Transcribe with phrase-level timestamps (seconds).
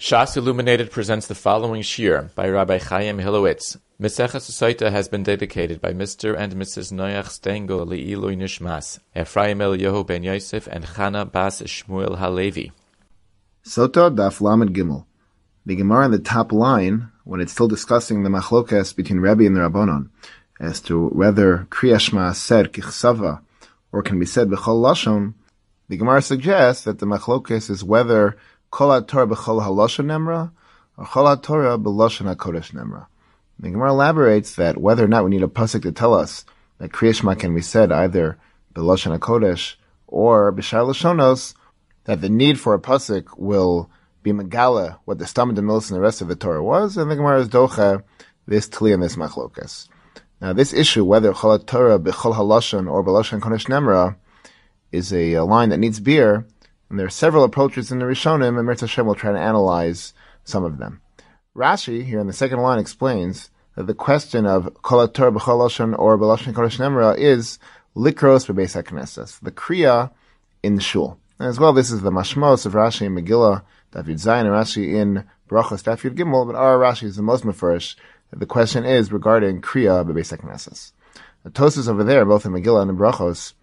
[0.00, 3.76] Shas Illuminated presents the following shir by Rabbi Chaim Hilewitz.
[4.00, 6.34] Meseches Soita has been dedicated by Mr.
[6.34, 6.90] and Mrs.
[6.90, 12.72] Noach Stengel Le'ilui Nishmas, Ephraim El Yehu Ben Yosef, and Chana Bas Shmuel Halevi.
[13.62, 15.04] Sota Daf Lamed Gimel.
[15.66, 19.54] The Gemara in the top line, when it's still discussing the machlokas between Rebbe and
[19.54, 20.08] the Rabbanon,
[20.58, 23.42] as to whether Kriyashma said Kichsava,
[23.92, 25.34] or can be said B'chol Lashon,
[25.90, 28.38] the Gemara suggests that the machlokas is whether
[28.70, 30.52] Kol Torah b'chol haloshen nemra,
[30.96, 33.06] or Kol Torah b'loshen hakodesh nemra.
[33.58, 36.44] The Gemara elaborates that whether or not we need a pasuk to tell us
[36.78, 38.38] that Kriyashma can be said either
[38.74, 39.74] b'loshen hakodesh
[40.06, 41.54] or b'shar lashonos,
[42.04, 43.90] that the need for a pasuk will
[44.22, 47.16] be megala what the stomach milis and the rest of the Torah was, and the
[47.16, 48.04] Gemara is docha
[48.46, 49.88] this tli and this machlokas.
[50.40, 54.14] Now, this issue, whether Chol Torah b'chol haloshen or b'loshen kodesh nemra,
[54.92, 56.46] is a, a line that needs beer,
[56.90, 60.12] and there are several approaches in the Rishonim, and Mirza Hashem will try to analyze
[60.44, 61.00] some of them.
[61.56, 66.18] Rashi, here in the second line, explains that the question of Kol Torah b'Choloshan or
[66.18, 67.60] B'Loshan Kodesh Nemra is
[67.96, 70.10] Likros B'Beis HaKnesses, the Kriya
[70.64, 71.18] in the Shul.
[71.38, 73.62] And as well, this is the Mashmos of Rashi in Megillah,
[73.92, 77.94] David Zayin, and Rashi in Brachos David Gimel, but our Rashi is the most mafresh.
[78.32, 80.92] The question is regarding Kriya B'Beis HaKnesses.
[81.44, 83.54] The Tosus over there, both in Megillah and in Brachos,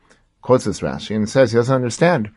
[0.41, 2.31] quotes this Rashi and says he doesn't understand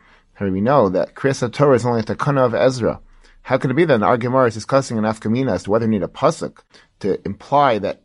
[0.45, 2.99] do we know that Kriyas Torah is only a takana of Ezra?
[3.43, 5.91] How could it be that our Gemara is discussing an afkamina as to whether we
[5.91, 6.59] need a pasuk
[6.99, 8.03] to imply that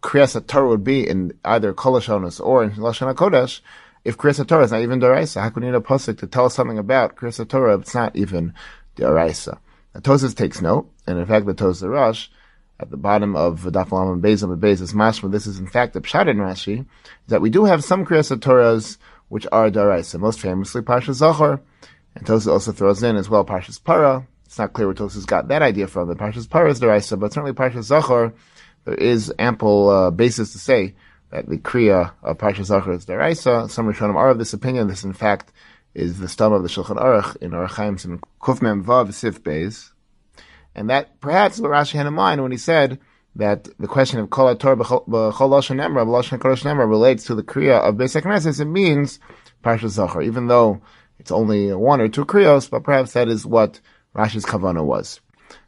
[0.00, 3.60] Kriyas Torah would be in either Koloshonos or in Lashon HaKodesh
[4.04, 5.40] if Kriyas Torah is not even Daraisa?
[5.40, 7.94] How could we need a pasuk to tell us something about Kriyas Torah if it's
[7.94, 8.52] not even
[8.96, 9.58] Daraisa?
[9.94, 12.30] The Tosis takes note, and in fact the Tosis Rush
[12.78, 15.32] at the bottom of Daf Lam and Beis and Beis is mashma.
[15.32, 16.84] This is in fact the pshat in Rashi,
[17.28, 20.18] that we do have some Kriyas Torahs which are daraisa.
[20.18, 21.60] Most famously, Parsha Zachor,
[22.14, 24.26] and Tosa also throws in as well Parshas Para.
[24.44, 26.08] It's not clear where Tosa's got that idea from.
[26.08, 28.32] The Parshas Para is daraisa, but certainly Parshas Zachor,
[28.84, 30.94] there is ample uh, basis to say
[31.30, 33.68] that the kriya of Parshas Zachor is daraisa.
[33.68, 34.88] Some Rishonim are of this opinion.
[34.88, 35.52] This, in fact,
[35.94, 39.90] is the stem of the Shulchan Aruch in Chaim Sim Kufmem Vav Sif Beis,
[40.74, 43.00] and that perhaps is what Rashi had in mind when he said
[43.36, 48.20] that the question of Kol Torah b'chol Emra, Emra relates to the Kriya of Beis
[48.20, 49.20] Knesset, it means
[49.62, 50.80] Parshas Zachor, even though
[51.18, 53.80] it's only one or two Kriyos, but perhaps that is what
[54.14, 55.20] Rashi's Kavana was.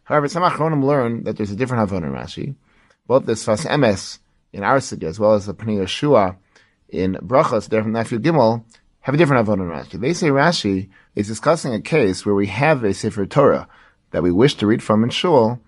[0.04, 2.54] However, some Achronim learn that there's a different Havana in Rashi.
[3.06, 4.18] Both the Sfas Emes
[4.52, 6.36] in our city, as well as the Pnei Yeshua
[6.88, 8.64] in Brachos, there from Nephew Gimel,
[9.00, 10.00] have a different Havana in Rashi.
[10.00, 13.68] They say Rashi is discussing a case where we have a Sefer Torah
[14.12, 15.60] that we wish to read from in Shul,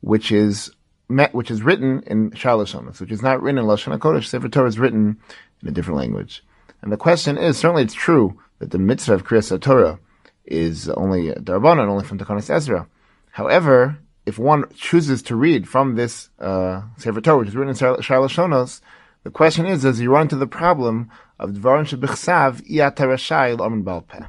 [0.00, 0.70] which is
[1.08, 4.26] which is written in Shalashonas, which is not written in Lashon HaKodesh.
[4.26, 5.18] Sefer Torah is written
[5.62, 6.44] in a different language.
[6.82, 9.98] And the question is, certainly it's true that the mitzvah of Kriyas Torah
[10.44, 12.86] is only Darbanan, only from Takanas Ezra.
[13.30, 17.76] However, if one chooses to read from this uh, Sefer Torah, which is written in
[17.76, 18.80] Shalashonos,
[19.24, 24.28] the question is, does he run into the problem of Dvarim Shebichsav Iyatarashai L'Amin Balpeh?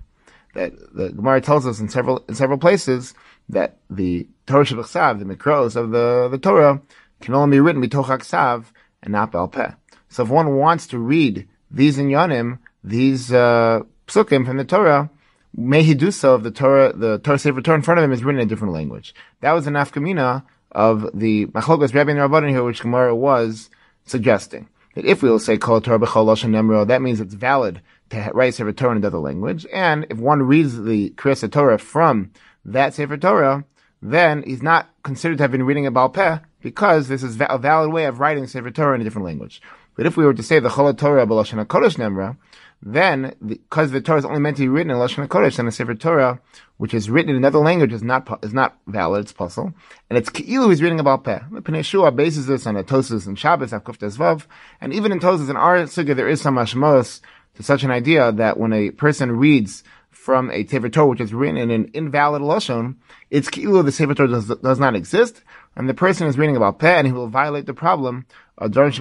[0.56, 3.14] That the Gemara tells us in several in several places
[3.50, 6.82] that the Torah Shabbat the Mikros of the, the Torah,
[7.22, 8.66] can only be written bitoch Aksav
[9.04, 9.76] and not Balpeh.
[10.10, 15.10] So if one wants to read these inyanim, these uh, psukim from the Torah,
[15.56, 18.12] may he do so if the Torah, the Torah Sefer Torah in front of him
[18.12, 19.14] is written in a different language.
[19.42, 23.70] That was an afkamina of the Machlokas Rabbi and Rabbanan here, which Gemara was
[24.06, 24.70] suggesting.
[24.96, 28.32] That if we will say Kol Torah B'chol Lashon Nemro, that means it's valid to
[28.34, 29.66] write Sefer Torah in another language.
[29.72, 32.32] And if one reads the Kriyas Torah from
[32.74, 33.66] that Sefer Torah,
[34.02, 37.58] then he's not considered to have been reading a Baal Peh because this is a
[37.58, 39.62] valid way of writing Sefer Torah in a different language.
[39.96, 42.38] But if we were to say the Chol Torah B'Lashon HaKodesh Nemra,
[42.82, 45.72] then because the, Torah is only meant to be written in Lashon HaKodesh, then the
[45.72, 46.40] Sefer Torah,
[46.78, 49.24] which is written in another language, is not is not valid.
[49.24, 49.74] It's puzzle,
[50.10, 51.40] and it's Ki'ilu he's reading about Peh.
[51.52, 54.46] The Pnei Shua bases this on a Tosus and Shabbos Avkuf Vav,
[54.80, 57.20] and even in Tosus and our Sugya there is some Hashmos
[57.56, 59.84] to such an idea that when a person reads
[60.22, 62.96] from a Sefer Torah which is written in an invalid lashon,
[63.30, 65.42] it's ki'ilu the Sefer Torah does, does not exist,
[65.78, 68.26] and the person is reading about peh, and he will violate the problem
[68.58, 68.98] And that's the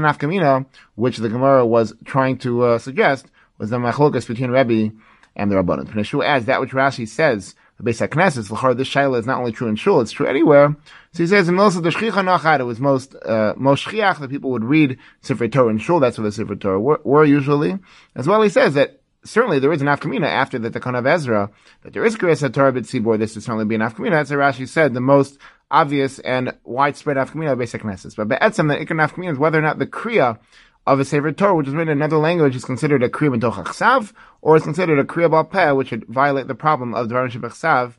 [0.00, 0.66] nafkamina
[0.96, 3.26] which the Gemara was trying to uh, suggest
[3.58, 4.92] was the machlokas between Rebbe
[5.36, 5.86] and the Rabbanon.
[5.86, 9.52] Pnei adds that which Rashi says the Beis HaKnesses, l'char this shaila is not only
[9.52, 10.74] true in shul, it's true anywhere.
[11.12, 14.18] So he says in most of the shchicha nachad, it was most, uh, most shchiach
[14.18, 17.24] that people would read Sefer Torah in shul, that's what the Sefer Torah were, were
[17.24, 17.78] usually.
[18.14, 21.50] As well, he says that certainly there is an afkamina after the Takana of Ezra,
[21.82, 24.10] that there is Kriyas Torah B'tzibor, this would certainly be an afkamina.
[24.10, 25.38] That's Rashi said, the most
[25.70, 28.16] obvious and widespread afkamina of basic Knesses.
[28.16, 30.38] But Be'etzem, the Ikon afkamina is whether or not the Kriya
[30.86, 33.64] of a Sefer Torah, which is written in another language, is considered a Kriya B'toch
[33.64, 37.30] Achsav, or is considered a Kriya Bal Peh, which would violate the problem of Dvarim
[37.30, 37.94] Shebechsav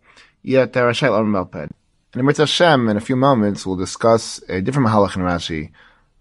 [0.48, 1.72] yet there are Shel And
[2.16, 5.72] in Mirza Hashem, in a few moments, we'll discuss a different Mahalach in Rashi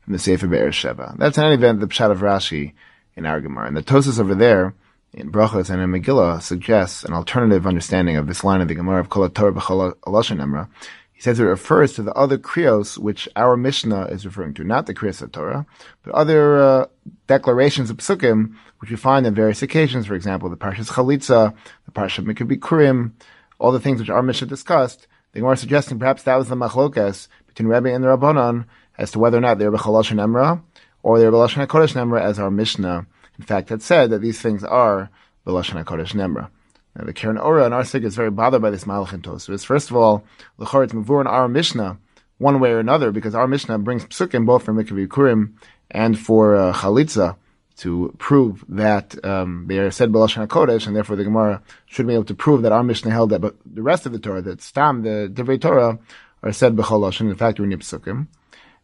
[0.00, 1.16] from the Sefer Be'er Sheva.
[1.16, 2.72] That's in any event the Pshat of Rashi
[3.14, 3.68] in our Gemara.
[3.68, 4.74] And the Tosis over there,
[5.16, 9.00] in Brachos and in Megillah, suggests an alternative understanding of this line of the Gemara
[9.00, 10.68] of Kol Torah B'chol Emra.
[11.12, 14.84] He says it refers to the other krios which our Mishnah is referring to, not
[14.84, 15.64] the kriyos of Torah,
[16.02, 16.86] but other uh,
[17.26, 20.06] declarations of psukim which we find on various occasions.
[20.06, 21.54] For example, the Parshas Chalitza,
[21.86, 23.12] the Parsha Mikabikurim,
[23.58, 25.06] all the things which our Mishnah discussed.
[25.32, 28.66] The Gemara suggesting perhaps that was the machlokas between Rebbe and the Rabbanon
[28.98, 30.62] as to whether or not they were B'chalosh Emra
[31.02, 33.06] or they were B'lashon HaKodesh Emra, as our Mishnah,
[33.38, 35.10] in fact, had said that these things are
[35.46, 36.48] B'lashon HaKodesh Nemra.
[36.96, 39.64] Now, the Keren Ora and our Sig is very bothered by this Malach and Tosfos.
[39.64, 40.24] First of all,
[40.58, 41.98] L'chor it's Mavur in our Mishnah,
[42.38, 45.54] one way or another, because our Mishnah brings psukim both for Mikvah Kurim
[45.90, 47.36] and for uh, Chalitza
[47.78, 52.14] to prove that um, they are said B'lashon HaKodesh, and therefore the Gemara should be
[52.14, 54.62] able to prove that our Mishnah held that, but the rest of the Torah, that
[54.62, 55.98] Stam, the Divrei Torah,
[56.42, 58.28] are said B'chol In fact, we're in psukim.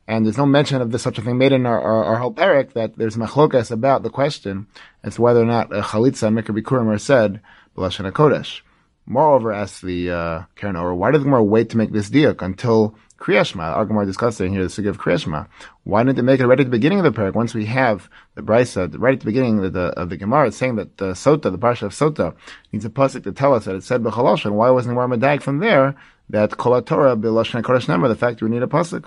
[0.09, 2.33] And there's no mention of this such a thing made in our, our, our whole
[2.33, 4.67] parak that there's machlokas about the question
[5.05, 7.41] as to whether or not a chalitza and are said
[7.77, 8.63] b'lashon kodesh.
[9.07, 12.41] Moreover, asks the uh, Karen Or, why did the Gemara wait to make this diak
[12.41, 13.77] until Kriyashma?
[13.77, 15.49] Our Gemara discussing here the sugi of Kriyashma.
[15.83, 17.35] Why didn't they make it right at the beginning of the parak?
[17.35, 20.57] Once we have the brisa right at the beginning of the, of the Gemara, it's
[20.57, 22.35] saying that the Sota, the parsha of Sota,
[22.71, 24.53] needs a pasuk to tell us that it said b'chaloshin.
[24.53, 25.97] Why wasn't the Gemara from there
[26.31, 28.07] that kol Torah b'lashon kodesh number?
[28.07, 29.07] The fact we need a pasuk.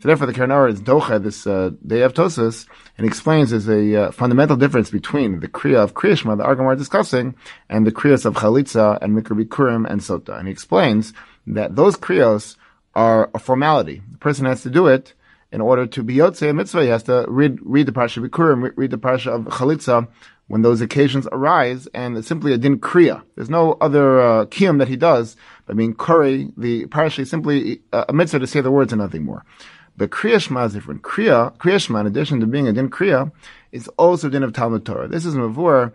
[0.00, 3.68] So therefore, the Keren Ora is docha this uh, day of Tosus, and explains there's
[3.68, 7.34] a uh, fundamental difference between the kriya of kriyashma the Argamar is discussing
[7.68, 10.38] and the kriyas of chalitza and mikra bikurim and sota.
[10.38, 11.12] And he explains
[11.48, 12.54] that those kriyas
[12.94, 14.00] are a formality.
[14.12, 15.14] The person has to do it
[15.50, 16.82] in order to be yotze a mitzvah.
[16.82, 20.06] He has to read read the parsha bikurim, read the parsha of chalitza
[20.46, 23.24] when those occasions arise, and it's simply a din kriya.
[23.34, 25.34] There's no other uh, kiyum that he does
[25.66, 26.52] by being kuri.
[26.56, 29.44] The parsha is simply uh, a mitzvah to say the words and nothing more.
[29.98, 31.02] But Kriya Shema is different.
[31.02, 33.32] Kriya, Kriya Shema, in addition to being a din Kriya,
[33.72, 35.08] is also din of Talmud Torah.
[35.08, 35.92] This is Mavur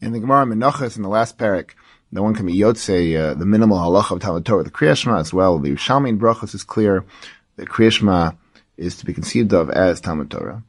[0.00, 1.70] in the Gemara Menachas in the last parak.
[2.12, 5.18] The one can be Yotze, uh, the minimal halacha of Talmud Torah, the Kriya Shema
[5.18, 5.58] as well.
[5.58, 7.04] The Shalmi in Brachos is clear.
[7.56, 8.30] The Kriya Shema
[8.76, 10.62] is to be conceived of as Talmud Torah.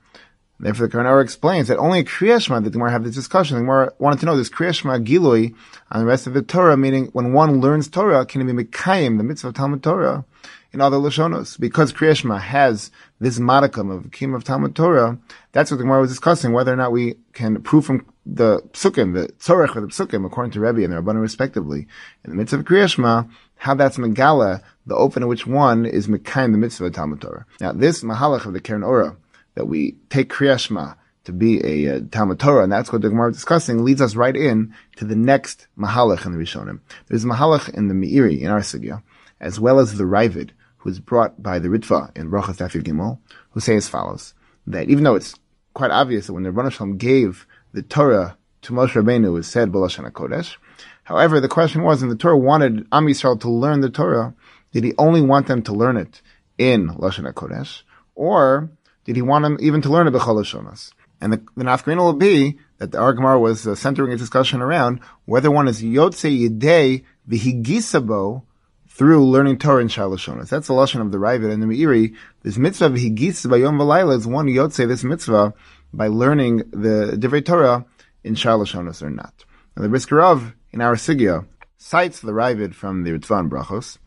[0.59, 3.57] Therefore, the Keren Ora explains that only Kriya Shema, the Gemara have this discussion.
[3.57, 5.53] The Gemara wanted to know this Kriya Shema Gilui
[5.91, 9.17] on the rest of the Torah, meaning when one learns Torah, can it be Mekayim,
[9.17, 10.25] the mitzvah of Talmud Torah?
[10.73, 11.59] In other Lashonos.
[11.59, 12.89] Because Kriyashma has
[13.19, 15.19] this modicum of Kim of Talmud Torah,
[15.51, 19.13] that's what the Gemara was discussing, whether or not we can prove from the Psukim,
[19.13, 21.87] the Tzorech or the Psukim, according to Rebbe and the Rabbanim respectively,
[22.23, 26.51] in the midst of Kriyashma, how that's Megala, the open of which one is Mekayim,
[26.51, 27.45] the mitzvah of Talmud Torah.
[27.61, 29.15] Now, this Mahalach of the Keren Ora,
[29.55, 33.29] that we take Kriyashma to be a uh, Talmud Torah, and that's what the Gemara
[33.29, 36.79] is discussing, leads us right in to the next Mahalach in the Rishonim.
[37.07, 39.03] There's Mahalach in the Meiri, in our Sigya,
[39.39, 40.49] as well as the Ravid,
[40.83, 43.17] who is brought by the Ritva in Brachas Dafir Gimel,
[43.51, 44.33] who say as follows,
[44.67, 45.33] that even though it's
[45.73, 49.47] quite obvious that when the Rebbe Shalom gave the Torah to Moshe Rabbeinu, it was
[49.47, 50.57] said B'Lashon HaKodesh.
[51.05, 54.33] However, the question was, and the Torah wanted Am Yisrael to learn the Torah,
[54.73, 56.21] did he only want them to learn it
[56.57, 57.83] in Lashon HaKodesh,
[58.13, 58.69] or
[59.05, 60.93] did he want them even to learn it B'Chol?
[61.21, 64.99] And the, the Nafkarina will be that the Argamar was uh, centering a discussion around
[65.23, 68.43] whether one is Yotze Yidei V'Higisabo
[68.93, 70.49] through learning Torah in Shalashonas.
[70.49, 72.15] That's the lashon of the Ravid and the Meiri.
[72.43, 75.51] This mitzvah v'higis by Yom V'layla is one yotze this mitzvah
[75.91, 77.85] by learning the Divrei Torah
[78.23, 79.45] in Shalashonas or not.
[79.75, 83.97] Now the Brisker in our Sigya cites the Ravid from the Ritvan Brachos,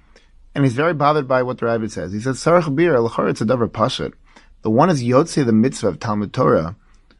[0.54, 2.12] and he's very bothered by what the Ravid says.
[2.12, 4.12] He says, Sarach bir l'chor it's a davar pashat.
[4.62, 6.76] The one is yotze the mitzvah of Talmud Torah.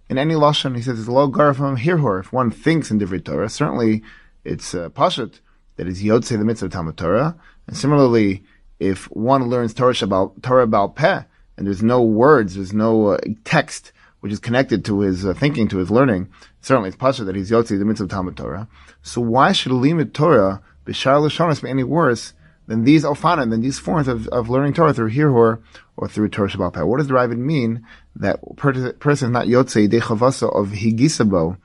[0.09, 2.21] In any lashon, he says it's lo gar from hirhor.
[2.21, 4.05] If one thinks in Divrei Torah, certainly
[4.45, 5.41] it's uh, pashat
[5.77, 7.37] that is yotze the mitzvah of Talmud Torah.
[7.67, 8.45] And similarly,
[8.79, 11.23] if one learns Torah about Torah Baal Peh,
[11.57, 15.69] and there's no words, there's no uh, text which is connected to his uh, thinking,
[15.69, 16.29] to his learning,
[16.61, 18.69] certainly it's possible that he's Yotzi, the mitzvah Talmud Torah.
[19.03, 22.33] So why should limit Torah, Bishar Lashonis, be any worse
[22.67, 25.63] than these Alfana, than these forms of, of learning Torah through Hirhor
[25.97, 26.83] or through Torah Shabbat Peh?
[26.83, 31.57] What does the Ravid mean that per- person is not Yotze, Dechavasa of Higisabo,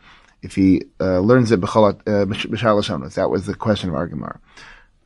[0.43, 3.15] if he uh, learns it Bishar Lashonis?
[3.15, 4.39] That was the question of Argamar.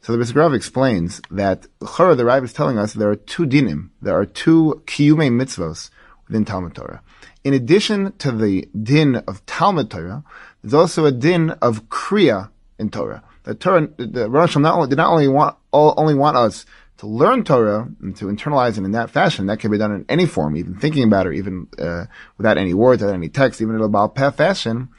[0.06, 3.48] So the Brisker Rav explains that Chora, the Rav is telling us there are two
[3.48, 5.90] dinim, there are two kiyume mitzvos
[6.28, 7.02] within Talmud Torah.
[7.44, 10.24] In addition to the din of Talmud Torah,
[10.62, 13.24] there's also a din of kriya in Torah.
[13.46, 17.08] The Torah, the Rosh not only, did not only want, all, only want us to
[17.08, 19.48] learn Torah and to internalize it in that fashion.
[19.48, 22.06] That can be done in any form, even thinking about it, even uh,
[22.38, 24.90] without any words, without any text, even in a Baal Peh fashion.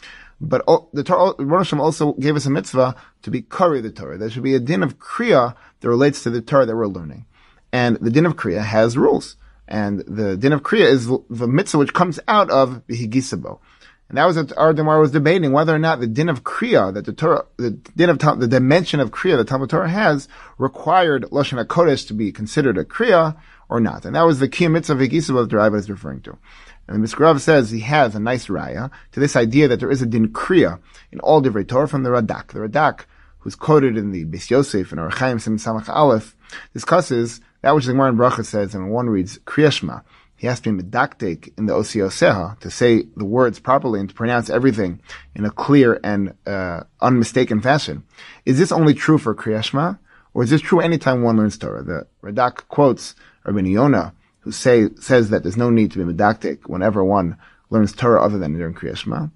[0.40, 4.18] But the Torah, Hashem also gave us a mitzvah to be kari the Torah.
[4.18, 7.26] There should be a din of kriya that relates to the Torah that we're learning.
[7.72, 9.36] And the din of kriya has rules.
[9.66, 13.60] And the din of kriya is the mitzvah which comes out of the higisabo.
[14.08, 16.92] And that was what our Gemara was debating whether or not the din of kriya
[16.94, 20.28] that the Torah, the din of the dimension of kriya that Talmud Torah has
[20.58, 23.36] required lashon hakodesh to be considered a kriya
[23.68, 24.04] or not.
[24.04, 26.38] And that was the key mitzvah of higisabo that the Rava is referring to.
[26.88, 30.06] And the says he has a nice raya to this idea that there is a
[30.06, 32.48] din kriya in all divrei Torah from the Radak.
[32.48, 33.06] The Radak,
[33.38, 36.36] who's quoted in the Beis Yosef and Orach Chaim Sim Samach Aleph,
[36.72, 40.02] discusses that which the Gemara in Bracha says, and one reads Kriyashma,
[40.36, 44.14] he has to be medaktek in the Osioseha to say the words properly and to
[44.14, 45.00] pronounce everything
[45.34, 48.04] in a clear and uh, unmistaken fashion.
[48.44, 49.98] Is this only true for Kriyashma,
[50.34, 51.82] or is this true anytime one learns Torah?
[51.82, 53.14] The Radak quotes
[53.44, 54.12] Rabbi Yonah
[54.46, 57.36] who say, says that there's no need to be medaktik whenever one
[57.68, 59.26] learns Torah other than during Kriya Shema.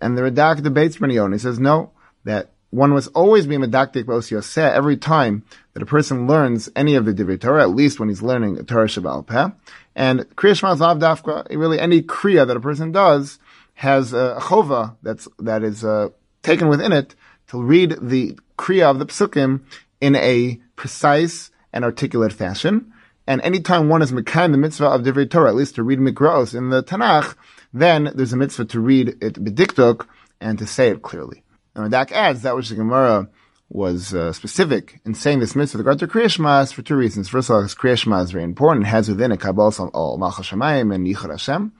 [0.00, 1.34] And the Radak debates Benion.
[1.34, 1.92] He says, no,
[2.24, 5.44] that one must always be medaktik b'os every time
[5.74, 8.86] that a person learns any of the Divrei Torah, at least when he's learning Torah
[8.86, 9.48] Shabbat Peh.
[9.94, 13.38] And Kriya Shema Zav really any Kriya that a person does
[13.74, 16.08] has a chova that's, that is, uh,
[16.42, 17.14] taken within it
[17.48, 19.60] to read the Kriya of the Psukim
[20.00, 22.93] in a precise and articulate fashion.
[23.26, 26.54] And anytime one is Mekayim the mitzvah of Divrei Torah, at least to read Mikros
[26.54, 27.36] in the Tanakh,
[27.72, 30.06] then there's a mitzvah to read it bediktok
[30.40, 31.42] and to say it clearly.
[31.74, 33.28] And Radak adds that which the Gemara
[33.70, 37.28] was uh, specific in saying this mitzvah with regard to for two reasons.
[37.28, 38.86] First of all, because Kriya is very important.
[38.86, 41.72] Has within it Kabbalah al Malchus Shemayim and Yichud Hashem.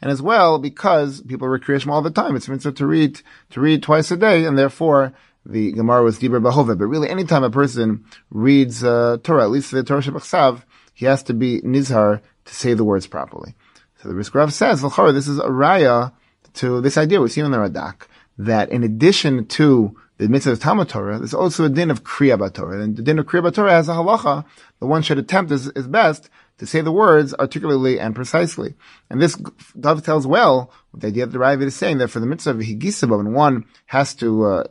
[0.00, 3.22] And as well, because people read Kriya all the time, it's a mitzvah to read,
[3.50, 5.12] to read twice a day, and therefore,
[5.46, 6.78] the Gemara was Dibur Bahova.
[6.78, 10.22] But really, anytime a person reads uh, Torah, at least the Torah Shabbat
[10.98, 13.54] he has to be nizhar to say the words properly.
[14.02, 16.12] So the Brisker Rav says, this is a raya
[16.54, 20.60] to this idea we see in the Radak, that in addition to the mitzvah of
[20.60, 22.82] Talmud Torah, there's also a din of Kriya Torah.
[22.82, 24.44] And the din of Kriya Torah has a halacha
[24.80, 28.74] that one should attempt is, is best to say the words articulately and precisely.
[29.08, 29.36] And this
[29.78, 32.56] dovetails well with the idea that the Ravid is saying that for the mitzvah of
[32.58, 34.64] Higisaba, when one has to uh,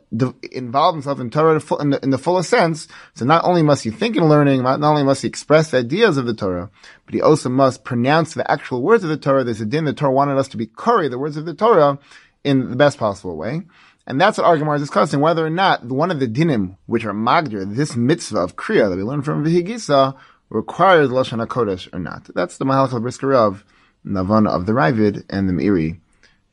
[0.52, 3.90] involve himself in Torah in the, in the, fullest sense, so not only must he
[3.90, 6.70] think in learning, not only must he express the ideas of the Torah,
[7.06, 9.44] but he also must pronounce the actual words of the Torah.
[9.44, 11.98] There's a din the Torah wanted us to be kari, the words of the Torah,
[12.44, 13.62] in the best possible way.
[14.06, 17.12] And that's what Argamar is discussing, whether or not one of the dinim, which are
[17.12, 20.16] magdir, this mitzvah of kriya that we learn from Vihigisa,
[20.50, 22.24] requires Lashon HaKodesh or not.
[22.34, 23.64] That's the Mahalach of Brisker Rav,
[24.06, 25.98] Navana of the Ravid, and the Meiri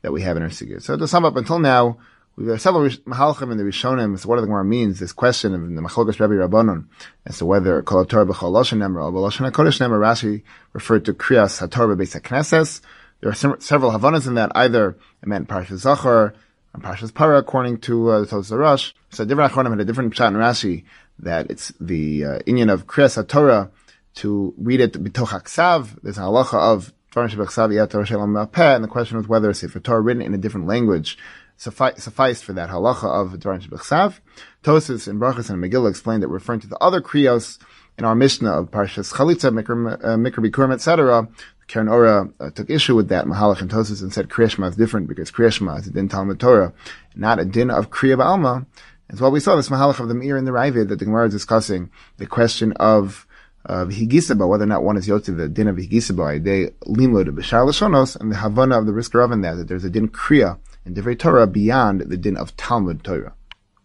[0.02, 0.82] that we have in our Sigir.
[0.82, 1.98] So to sum up, until now,
[2.36, 5.60] we've had several Mahalachim in the Rishonim, so what the Gemara means, this question of
[5.62, 6.86] the Machlokas Rabbi Rabbanon,
[7.24, 11.14] as to whether Kol HaTorah B'chol Lashon Nemer, or Lashon HaKodesh Nemer, Rashi referred to
[11.14, 12.82] Kriyas HaTorah B'Beis HaKnesses.
[13.20, 14.90] There are several Havanas in that, either
[15.22, 16.34] it meant Parshas Zachor,
[16.74, 18.94] and Parshas Para, according to uh, the Toz Rush.
[19.08, 20.84] So different Achronim had a different Pshat in Rashi,
[21.20, 23.70] that it's the uh, Inyan of Kriyas HaTorah,
[24.16, 25.98] to read it bitoch aksav.
[26.02, 30.00] There's a halacha of Torah Shebechsav Yat and the question was whether a Sefer Torah
[30.00, 31.16] written in a different language
[31.56, 34.20] suffice, sufficed for that halacha of Torah Shebechsav.
[34.62, 37.58] Tosis and Brachas and Megillah explained that referring to the other kriyos
[37.98, 41.28] in our Mishnah of Parshas Chalitza, Mikra, uh, Mikra Bikurim, etc.
[41.66, 45.08] Keren Ora uh, took issue with that Mahalach and Tosis and said Kriyashma is different
[45.08, 46.72] because Kriyashma is a din Talmud Torah,
[47.14, 48.66] not a din of Kriya Ba'alma.
[49.08, 51.26] As well, we saw this Mahalach of the Meir and the Ravid that the Gemara
[51.26, 53.26] is discussing the question of
[53.66, 57.66] of higisaba, whether or not one is yotzi the din of higisaba, they limud b'shar
[57.66, 60.94] lashonos, and the havana of the risker of that, that there's a din kriya in
[60.94, 63.34] divrei Torah beyond the din of Talmud Torah.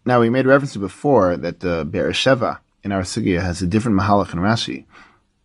[0.04, 2.10] Now, we made reference to before that the Be'er
[2.84, 4.84] in our sugya has a different mahalach and Rashi,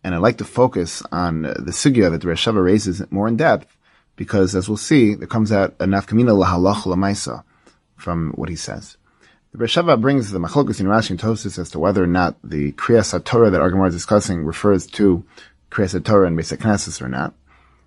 [0.02, 3.76] and I'd like to focus on the sugya that the Be'er raises more in depth,
[4.16, 7.44] because as we'll see, there comes out a nafkamina lahalach lamaisa
[7.96, 8.96] from what he says.
[9.52, 12.72] The Reshava brings the Machlokus in Rashi and Tosis as to whether or not the
[12.72, 15.24] Kriyas Torah that Argamar is discussing refers to
[15.70, 17.32] Kriyas Torah and Knesses or not.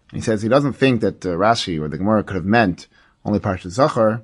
[0.10, 2.88] And he says he doesn't think that uh, Rashi or the Gemara could have meant
[3.24, 4.24] only Parshat Zachar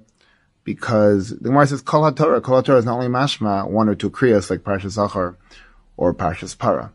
[0.63, 2.41] because the Gemara says Kol HaTorah.
[2.41, 5.37] Kol HaTorah is not only mashma one or two Kriyas like Parshat Zachar
[5.95, 6.91] or Parshas Para.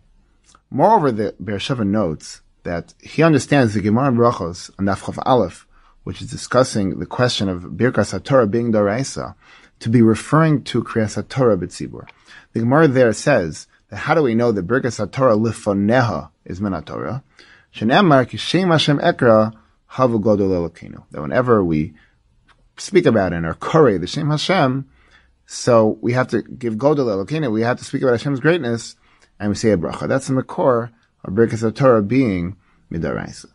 [0.70, 5.66] Moreover, the Beersheva notes that he understands the Gemara Brachos on Daf Aleph,
[6.02, 9.36] which is discussing the question of Birkas HaTorah being Doraisa,
[9.82, 12.08] to be referring to Kriyas Torah b'tzibur.
[12.52, 16.80] The Gemara there says that how do we know that Birkas Torah lifoneha is min
[16.84, 17.24] Torah?
[17.74, 19.52] Shenemar kishem Hashem ekra
[19.90, 21.02] havu godol elokinu.
[21.10, 21.94] That whenever we
[22.76, 24.88] speak about in our kore, the Shem Hashem,
[25.46, 27.50] so we have to give godol elokinu.
[27.50, 28.94] We have to speak about Hashem's greatness,
[29.40, 30.06] and we say a bracha.
[30.06, 30.90] That's in the makor
[31.24, 32.56] of Birkas Torah being
[32.92, 33.46] midaraisa.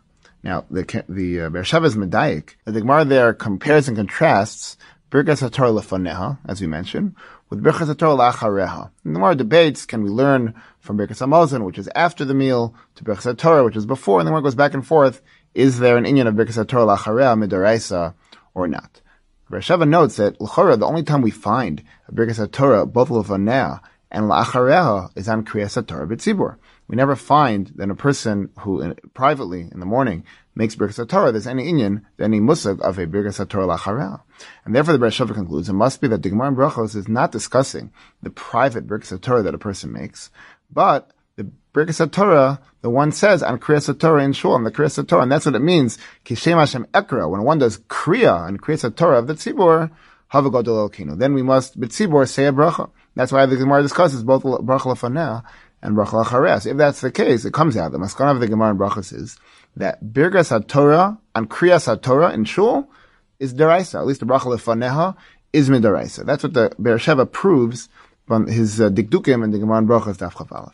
[0.44, 2.56] Now, the the uh, is medayik.
[2.66, 4.78] The Gemara there compares and contrasts
[5.10, 7.16] Birkas HaTorah lefaneha, as we mentioned,
[7.50, 8.92] with Birkas HaTorah lachareha.
[9.06, 12.76] In the more debates, can we learn from Birkas HaMazon, which is after the meal,
[12.96, 15.22] to Birkas HaTorah, which is before, and the more goes back and forth,
[15.54, 18.16] is there an Inyan of Birkas HaTorah lachareha midaraisa
[18.54, 19.00] or not?
[19.50, 23.80] Rashava notes that l'chora, the only time we find a Birkas HaTorah, both lefanea
[24.12, 26.58] and lachareha, is on Kriyas HaTorah b'tzibur.
[26.88, 30.24] We never find that a person who in, privately in the morning
[30.56, 34.22] makes Birkas Torah, there's any Inyan, any musag of a Birkas Torah lacharel.
[34.64, 37.32] And therefore the Bereshover concludes it must be that the Gemara in Brachos is not
[37.32, 37.92] discussing
[38.24, 40.32] the private Birkas Torah that a person makes,
[40.72, 45.06] but the Birkas Torah, the one says on Kriyas Torah in Shul, on the Kriyas
[45.08, 45.98] Torah, and that's what it means.
[46.26, 49.92] Kishem Hashem Ekra, when one does Kriya and Kriyas Torah of the Tzibor,
[50.34, 52.90] Havagodol Then we must, B'tzibor, say a bracha.
[53.16, 55.44] That's why the Gemara discusses both bracha lefaneh
[55.82, 56.70] and bracha lachares.
[56.70, 57.92] If that's the case, it comes out.
[57.92, 59.38] The maskana of the Gemara and brachas is
[59.76, 62.90] that Birgas HaTorah and Kriyas HaTorah in Shul
[63.40, 64.00] is deraisa.
[64.00, 65.16] At least the bracha lefaneha
[65.54, 66.26] is midaraisa.
[66.26, 67.90] That's what the Beersheva proves
[68.26, 70.74] from his uh, dikdukim and the Gemara in brachas daf chav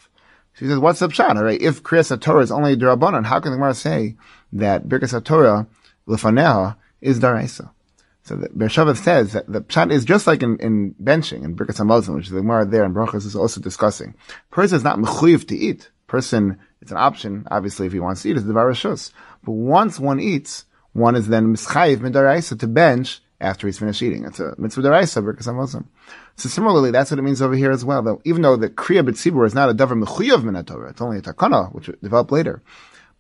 [0.54, 1.36] She says, what's the pshat?
[1.36, 4.16] All right, if Kriyas HaTorah is only derabanan, how can the Gemara say
[4.54, 5.68] that Birgas HaTorah
[6.08, 7.72] lefaneha is deraisa?
[8.24, 11.80] So the Beersheva says that the pshat is just like in, in benching in Birkas
[11.80, 14.16] Hamazon, which is the Gemara there in Brachas is also discussing.
[14.50, 15.92] Person is not mechuyev to eat.
[16.08, 19.14] Person it's an option, obviously, if he wants to eat, it's the varashus.
[19.46, 24.26] But once one eats, one is then mischayiv midaraisa to bench after he's finished eating.
[24.26, 25.90] It's a mitzvah daraisa I'm Muslim.
[26.36, 28.02] So similarly, that's what it means over here as well.
[28.02, 31.22] That even though the kriya b'tzibur is not a davar mechuyav minatorah, it's only a
[31.22, 32.62] takana, which developed later.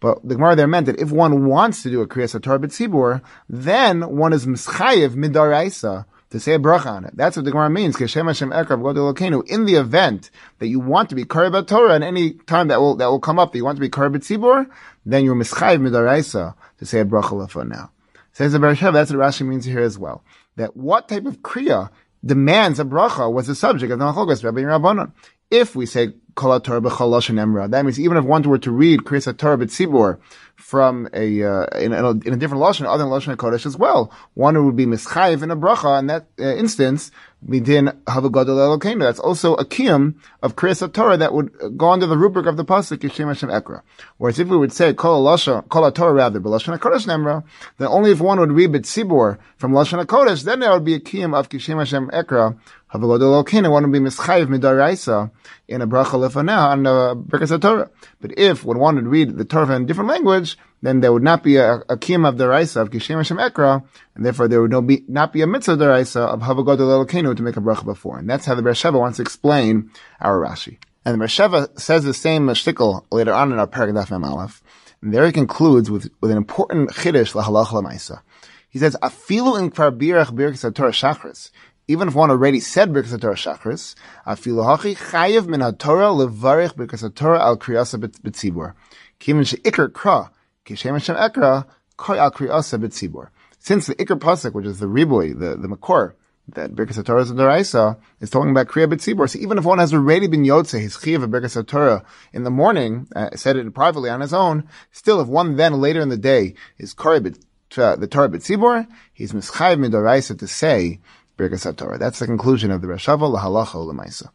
[0.03, 3.22] But the Gemara there meant that if one wants to do a kriya satar b'tzibur,
[3.48, 7.15] then one is mischayiv midaraisa to say a bracha on it.
[7.15, 7.95] That's what the Gemara means.
[7.95, 10.29] Keshem Hashem Ekrav In the event
[10.60, 13.39] that you want to be Karib Torah, and any time that will that will come
[13.39, 14.69] up that you want to be Karib Tzibor,
[15.05, 17.89] then you're Mischayiv Midaraisa to say a bracha lefon now.
[18.33, 20.22] Says the Bereshev, that's what Rashi means here as well.
[20.57, 21.91] That what type of kriya
[22.25, 25.13] demands a bracha was the subject of the Machlokes Rabbi Rabbanon.
[25.50, 30.19] If we say That means even if one were to read Kriyas Torah B'Tzibor
[30.56, 33.78] from a, uh, in, in, a, in a different lashon other than lashon kodesh as
[33.78, 34.12] well.
[34.34, 36.00] One would be mischayiv in a bracha.
[36.00, 37.12] In that uh, instance,
[37.48, 39.02] midin havagadol elokeinu.
[39.02, 42.65] That's also a kiyum of kriyas Torah that would go under the rubric of the
[42.65, 43.82] pasuk Yishem Hashem Ekra.
[44.17, 47.43] Whereas if we would say kol lashon kol Torah rather, lashon kodesh nemra,
[47.78, 51.00] then only if one would read b'tzibur from lashon kodesh, then there would be a
[51.00, 52.58] kiyum of Kishem Hashem Ekra
[52.93, 53.71] Havagadol elokeinu.
[53.71, 55.32] One would be mischayiv midaraisa
[55.67, 57.89] in a bracha lefanah on the Birkas Torah.
[58.21, 61.23] But if one wanted to read the Torah in a different language, then there would
[61.23, 63.84] not be a, a kiyum of the Raisa of Kishem Hashem Ekra,
[64.15, 67.41] and therefore there would no be, not be a mitzvah Raisa of Havagodol Elokenu to
[67.41, 68.19] make a bracha before.
[68.19, 70.77] And that's how the Be'er Sheva wants to explain our Rashi.
[71.03, 74.62] And the Be'er Sheva says the same shtickle later on in our paragraph Mem Aleph.
[75.01, 78.21] And there he concludes with, with an important chiddush lahalach lamaisa.
[78.69, 81.51] He says, "Afilu in kvar birach birkas Torah shachris."
[81.88, 87.13] Even if one already said Birkas Torah Shachris, afilu hachi chayiv min haTorah levarich Birkas
[87.15, 88.74] Torah al kriyasa b'tzibur.
[89.19, 90.30] Kimin she'ikr kra,
[90.65, 91.65] kishem Hashem ekra,
[92.00, 93.30] al kriyasa b'tzibur.
[93.60, 96.13] Since the ikr pasuk, which is the riboy, the, the makor,
[96.50, 99.30] that Birkas Torah is the Daraisa, is talking about Kriya B'tzibur.
[99.30, 102.52] So even if one has already been Yotze, his Chiyav of Birkas Torah in the
[102.52, 106.17] morning, uh, said it privately on his own, still if one then later in the
[106.17, 107.24] day is Kriya
[107.69, 111.00] the Torah B'tzibur, he's Mischayiv Midoraisa to say
[111.38, 111.98] Birkas Torah.
[111.98, 114.30] That's the conclusion of the Rashava Lahalacha Lemaisa.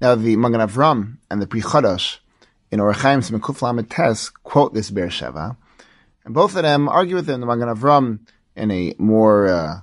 [0.00, 2.18] Now the Magen Avram and the Pri Chadash
[2.70, 5.56] in Orachaim Simekuf quote this Beersheva,
[6.24, 7.40] and both of them argue with him.
[7.40, 8.20] The Magen Avram
[8.56, 9.80] in a more uh,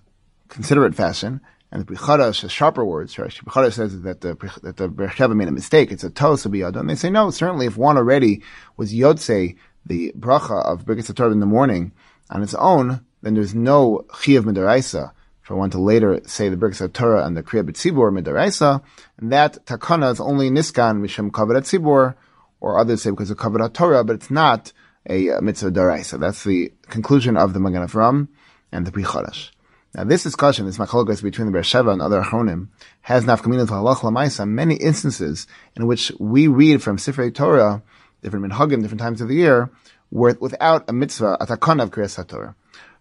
[0.47, 3.13] considerate fashion, and the Pri Chadash has sharper words.
[3.13, 5.91] Pri Chadash says that the that the Beersheva made a mistake.
[5.91, 7.29] It's a tos of And they say no.
[7.29, 8.41] Certainly, if one already
[8.77, 11.91] was Yotze the bracha of Birkas Torah in the morning
[12.31, 15.11] on its own, then there's no Chiyav Midaraisa
[15.45, 18.81] for one to later say the Birkas Torah and the Kriya B'Tzibur Midaraisa,
[19.19, 22.15] and that takana is only niskan misham kavod tzibur,
[22.59, 24.73] or others say because of kavod Torah, but it's not
[25.07, 26.19] a uh, mitzvah daraisa.
[26.19, 28.27] That's the conclusion of the Magen Avram
[28.71, 29.51] and the Pri Chadash.
[29.93, 32.69] Now this discussion, this machlokas between the Beersheva and other Achronim,
[33.01, 37.83] has nafkaminas halach lamaisa, many instances in which we read from Sifrei Torah,
[38.23, 39.69] different minhagim, different times of the year,
[40.09, 42.55] without a mitzvah, a takana of Kriyas Torah.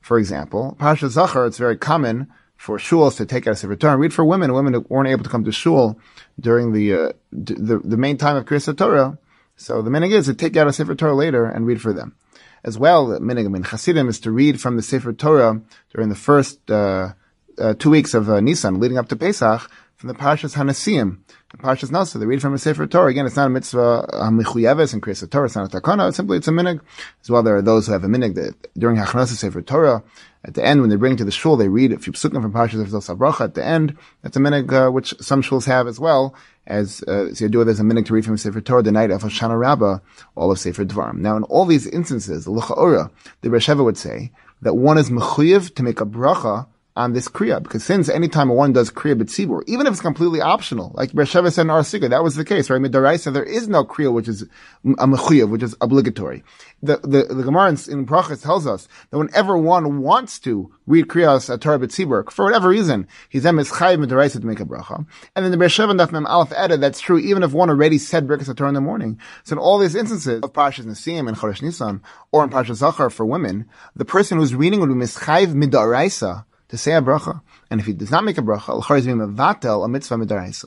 [0.05, 3.95] For example, Parsha Zachar, it's very common for shuls to take out a sefer Torah
[3.95, 5.99] and read for women, women who weren't able to come to shul
[6.39, 9.17] during the uh, the, the main time of Kriyas Torah.
[9.57, 12.15] So the minig is to take out a sefer Torah later and read for them.
[12.63, 15.63] As well, the minig in Hasidim is to read from the sefer Torah
[15.95, 17.15] during the first uh,
[17.57, 21.21] uh, two weeks of uh, Nisan leading up to Pesach from the Parshas Hanasiim,
[21.59, 22.19] Parshas Nasa.
[22.19, 23.11] They read from a Sefer Torah.
[23.11, 25.47] Again, it's not a mitzvah hamichuyeves and Kriyas Torah.
[25.47, 26.09] It's not a takana.
[26.09, 26.81] It's simply it's a minig.
[27.23, 30.03] As well, there are those who have a minig that during Hachanasa Sefer Torah,
[30.45, 32.53] at the end when they bring to the shul, they read a few psukim from
[32.53, 33.97] Parshas Sefer Bracha at the end.
[34.23, 36.35] That's a minig uh, which some shuls have as well.
[36.67, 39.59] As uh, do there's a minig to read from Sefer Torah the night of Hoshana
[39.59, 39.99] Rabbah,
[40.35, 41.19] all of Sefer Dvarim.
[41.19, 43.11] Now, in all these instances, the Lucha
[43.43, 47.61] the Resheva would say that one is mechuyev to make a bracha on this kriya
[47.61, 51.53] because since anytime one does kriya b'tzibur, even if it's completely optional, like Be'er Sheva
[51.53, 51.63] said
[52.03, 52.81] in that was the case, right?
[52.81, 56.45] Midaraisa, there is no kriya which is a mechuyev, which is obligatory.
[56.83, 61.53] The the, the Gemara in, in tells us that whenever one wants to read kriyas
[61.53, 65.05] at Torah b'tzibur for whatever reason, he's then mischayiv midaraisa to make a bracha.
[65.35, 67.99] And then the Be'er Sheva and Mem Aleph added that's true even if one already
[67.99, 69.19] said Birkas Torah in the morning.
[69.43, 73.11] So in all these instances of Parshas Nasim and Chodesh Nisan or in Parshas Zachar
[73.11, 77.41] for women, the person who's reading would be mischayiv midaraisa to say a bracha.
[77.71, 80.67] And if he does not make a bracha, al is being mevatel a mitzvah midaraisa.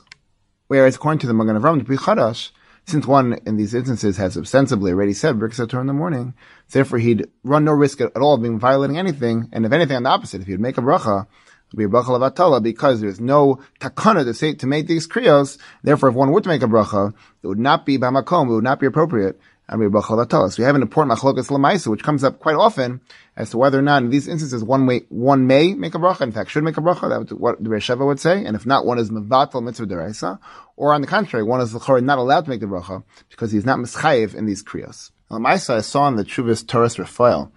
[0.68, 2.50] Whereas according to the Magen Avram, the Chadash,
[2.88, 6.32] since one in these instances has ostensibly already said Birkas Torah in the morning,
[6.70, 9.48] therefore he'd run no risk at all of being violating anything.
[9.52, 11.28] And if anything on the opposite, if he'd make a bracha, it
[11.74, 15.58] would be a bracha levatala because there's no takana to say to make these kriyos.
[15.82, 18.64] Therefore, if one were to make a bracha, it would not be bamakom, it would
[18.64, 22.38] not be appropriate and we So we have an important machlokas lemaisa, which comes up
[22.38, 23.00] quite often
[23.36, 26.22] as to whether or not in these instances one may, one may make a bracha,
[26.22, 28.86] in fact should make a bracha, that's what the Resheva would say, and if not,
[28.86, 30.38] one is mevatel mitzvah deraisa,
[30.76, 33.78] or on the contrary, one is not allowed to make the bracha because he's not
[33.78, 35.10] mischayiv in these kriyos.
[35.30, 37.52] Lemaisa I saw in the Chuvas Torres Raphael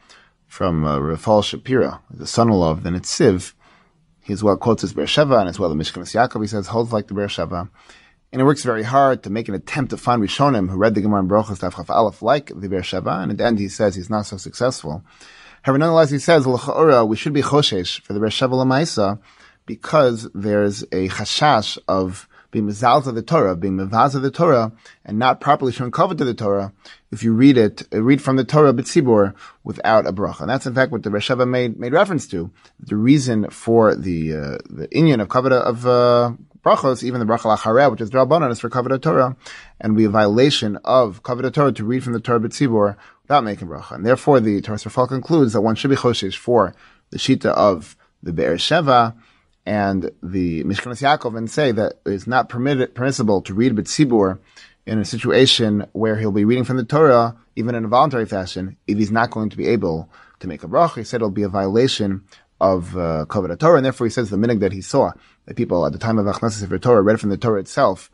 [0.48, 3.54] from uh, Raphael Shapira, the son-in-law of the Nitziv,
[4.22, 7.08] he's well quotes his Beersheva, and as well the Mishkanas Yaakov, he says, holds like
[7.08, 7.70] the Beersheva
[8.32, 11.02] and it works very hard to make an attempt to find Rishonim who read the
[11.02, 13.96] Gemara in Brochus Tafchaf Aleph like the Beer Sheva, and at the end he says
[13.96, 15.04] he's not so successful.
[15.64, 19.20] However, nonetheless, he says, we should be choshesh for the Beer Sheva Lamaisa
[19.66, 24.72] because there's a chashash of being mezal to the Torah, being mevaz of the Torah,
[25.06, 26.74] and not properly showing cover to the Torah,
[27.12, 30.42] if you read it, read from the Torah b'tzibur without a bracha.
[30.42, 32.52] And that's in fact what the Resheva made, made reference to.
[32.80, 36.34] The reason for the, uh, the Inyan of cover of, uh,
[36.64, 39.36] brachos, even the bracha lachareh, which is drabanan, is for kavod Torah,
[39.80, 43.68] and we a violation of kavod Torah to read from the Torah b'tzibur without making
[43.68, 43.96] bracha.
[43.96, 46.74] And therefore, the Torah Rafal concludes that one should be choshesh for
[47.10, 49.16] the shita of the Be'er Sheva
[49.66, 54.40] and the Mishkanas Yaakov and say that it's not permitted, permissible to read b'tzibur
[54.86, 58.78] in a situation where he'll be reading from the Torah, even in a voluntary fashion,
[58.88, 60.98] if he's not going to be able to make a bracha.
[60.98, 62.24] He said it'll be a violation
[62.62, 65.12] of uh, Torah, and therefore he says the minig that he saw
[65.46, 68.12] that people at the time of Achnasa Sefer Torah read from the Torah itself,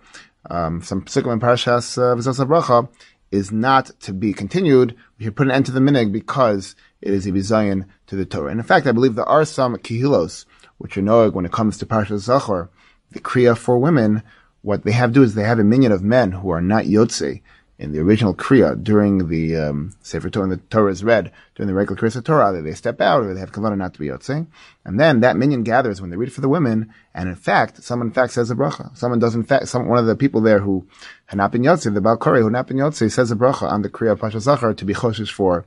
[0.49, 2.87] um, some psukim in Parashas uh, Bracha,
[3.29, 4.95] is not to be continued.
[5.19, 8.25] We should put an end to the minig because it is a bizayin to the
[8.25, 8.51] Torah.
[8.51, 10.45] And in fact, I believe there are some kihilos
[10.77, 12.69] which are noeg when it comes to Parashas Zachor,
[13.11, 14.23] the kriya for women.
[14.61, 16.85] What they have to do is they have a minion of men who are not
[16.85, 17.41] yotze,
[17.79, 21.67] in the original Kriya during the um, Sefer Torah, and the Torah is read during
[21.67, 24.07] the regular Kriya Torah, either they step out or they have kavanah not to be
[24.07, 24.47] yotzei.
[24.83, 28.07] And then that minion gathers when they read for the women, and in fact, someone
[28.07, 28.97] in fact says a bracha.
[28.97, 30.87] Someone does in fact, some, one of the people there who
[31.27, 33.83] had not been yotzei, the Balkori who had not been yotzei, says a bracha on
[33.83, 35.65] the Kriya of Pasha Zachar to be choshish for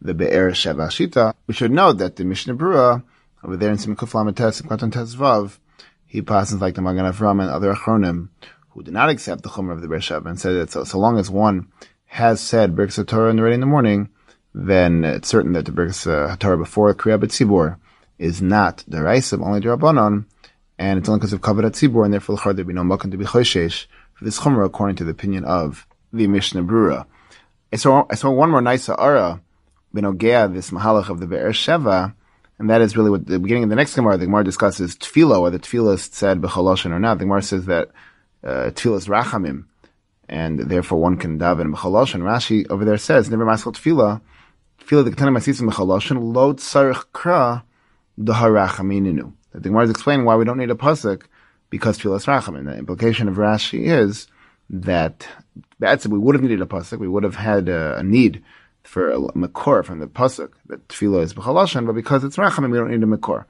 [0.00, 1.32] the Be'er Sheva Shita.
[1.46, 3.04] We should note that the Mishnah Brura,
[3.44, 5.58] over there in Simikuf Lamates, Katan Tezvav,
[6.06, 8.28] he passes like the Magen Avram and other Achronim,
[8.72, 11.18] who did not accept the Chumrah of the Bershav and said that so, so long
[11.18, 11.68] as one
[12.06, 14.08] has said Birkas Torah already in the morning,
[14.54, 17.76] then it's certain that the Birkas Torah before Kriya Tzibor
[18.18, 20.26] is not the Raisa, only the Rabbanon,
[20.78, 23.24] and it's only because of Kavod Tzibor, and therefore there'd be no Makan to be
[23.24, 27.06] Choshesh for this Chumrah according to the opinion of the Mishnah Brura.
[27.72, 29.40] I saw, I saw one more nice Ara,
[29.94, 32.14] Benogea, this Mahalach of the Be'er Sheva,
[32.58, 35.40] and that is really what the beginning of the next Gemara, the Gemara discusses Tefillah,
[35.42, 37.18] whether Tefillah said Bechaloshin or not.
[37.18, 37.90] The Gemara says that
[38.44, 39.64] uh, tefillas rachamim,
[40.28, 42.14] and therefore one can daven b'chalosh.
[42.14, 44.20] And Rashi over there says, never maskal tefillah,
[44.80, 47.62] tefillah the ketanim asisim b'chalosh, lo tzarich kra
[48.20, 49.32] daharachaminu.
[49.52, 51.24] The Gemara is explaining why we don't need a pasuk
[51.70, 52.64] because tefillah rachamim.
[52.66, 54.26] The implication of Rashi is
[54.70, 55.28] that
[55.78, 56.98] that's we would have needed a pasuk.
[56.98, 58.42] We would have had a, a need
[58.82, 62.78] for a makor from the pasuk that tefillah is b'chaloshin, but because it's rachamim, we
[62.78, 63.44] don't need a makor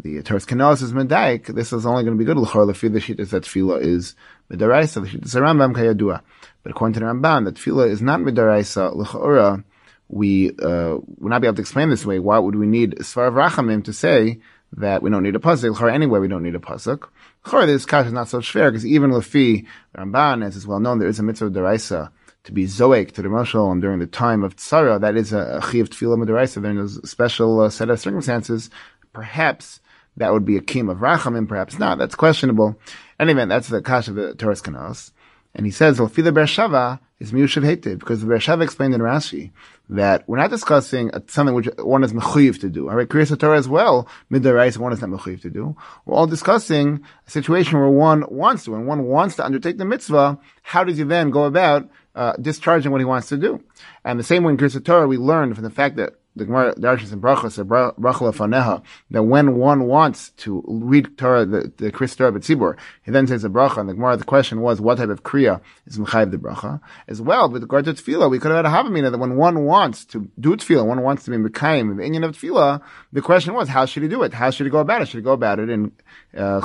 [0.00, 3.00] the Teres Kenosis is Medaik, this is only going to be good l'chor lefi the
[3.00, 4.14] shittas that tefillah is
[4.50, 6.22] midaraisa, the shittas Rambam kayadua.
[6.62, 9.64] But according to the Ramban, that tefillah is not midaraisa l'chora.
[10.10, 12.18] We uh, would not be able to explain this way.
[12.18, 14.40] Why would we need svar rachamim to say
[14.72, 15.72] that we don't need a pasuk?
[15.72, 17.08] L'chor anyway, we don't need a pasuk.
[17.44, 21.00] L'chor this kash is not so fair because even lefi Ramban, as is well known,
[21.00, 22.10] there is a mitzvah daraisa
[22.44, 25.60] to be zoek to the Mashal and during the time of Tsara, that is a,
[25.70, 26.62] chiv tefillah midaraisa.
[26.62, 28.70] There's a special uh, set of circumstances,
[29.12, 29.80] perhaps
[30.18, 31.98] that would be a kim of rachamim, perhaps not.
[31.98, 32.78] That's questionable.
[33.18, 35.12] Anyway, that's the kash of the Torah's Kanos.
[35.54, 39.00] And he says, Lafila Be'er Sheva is Miyushav Hetiv, because the Be'er Sheva explained in
[39.00, 39.50] Rashi
[39.88, 42.88] that we're not discussing something which one is mechuyev to do.
[42.88, 45.76] All right, Kriyas Torah as well, midarais one is not mechuyev to do.
[46.04, 49.86] We're all discussing a situation where one wants to, and one wants to undertake the
[49.86, 50.38] mitzvah.
[50.62, 53.62] How does he then go about uh, discharging what he wants to do?
[54.04, 56.74] And the same way in Kriyas Torah, we learned from the fact that the Gemara
[56.76, 62.14] Darshas and Brachos Brachla Faneha that when one wants to read Torah, the, the Chris
[62.16, 63.78] Torah B'tzibur, he then says a bracha.
[63.78, 66.80] And the Gemara, the question was, what type of kriya is mechayiv the bracha?
[67.06, 69.64] As well, with regard to tefillah, we could have had a havamina that when one
[69.64, 72.80] wants to do tefillah, one wants to be mekayim the Indian of tefillah,
[73.12, 74.32] the question was, how should he do it?
[74.32, 75.08] How should he go about it?
[75.08, 75.92] Should he go about it in
[76.38, 76.60] uh,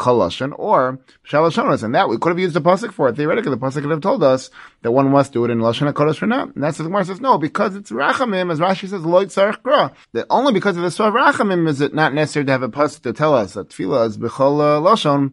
[0.56, 1.84] or Shalashonas?
[1.84, 3.16] And that we could have used the pasuk for it.
[3.16, 4.50] Theoretically, the pasuk could have told us
[4.82, 6.54] that one must do it in Lashon HaKodesh or not.
[6.54, 9.94] And that's what the Gemara says, no, because it's rachamim, as Rashi says, loy tzarech
[10.14, 13.02] that only because of the Svar Rachamim is it not necessary to have a pasuk
[13.02, 15.30] to tell us that tefillah is b'chol uh,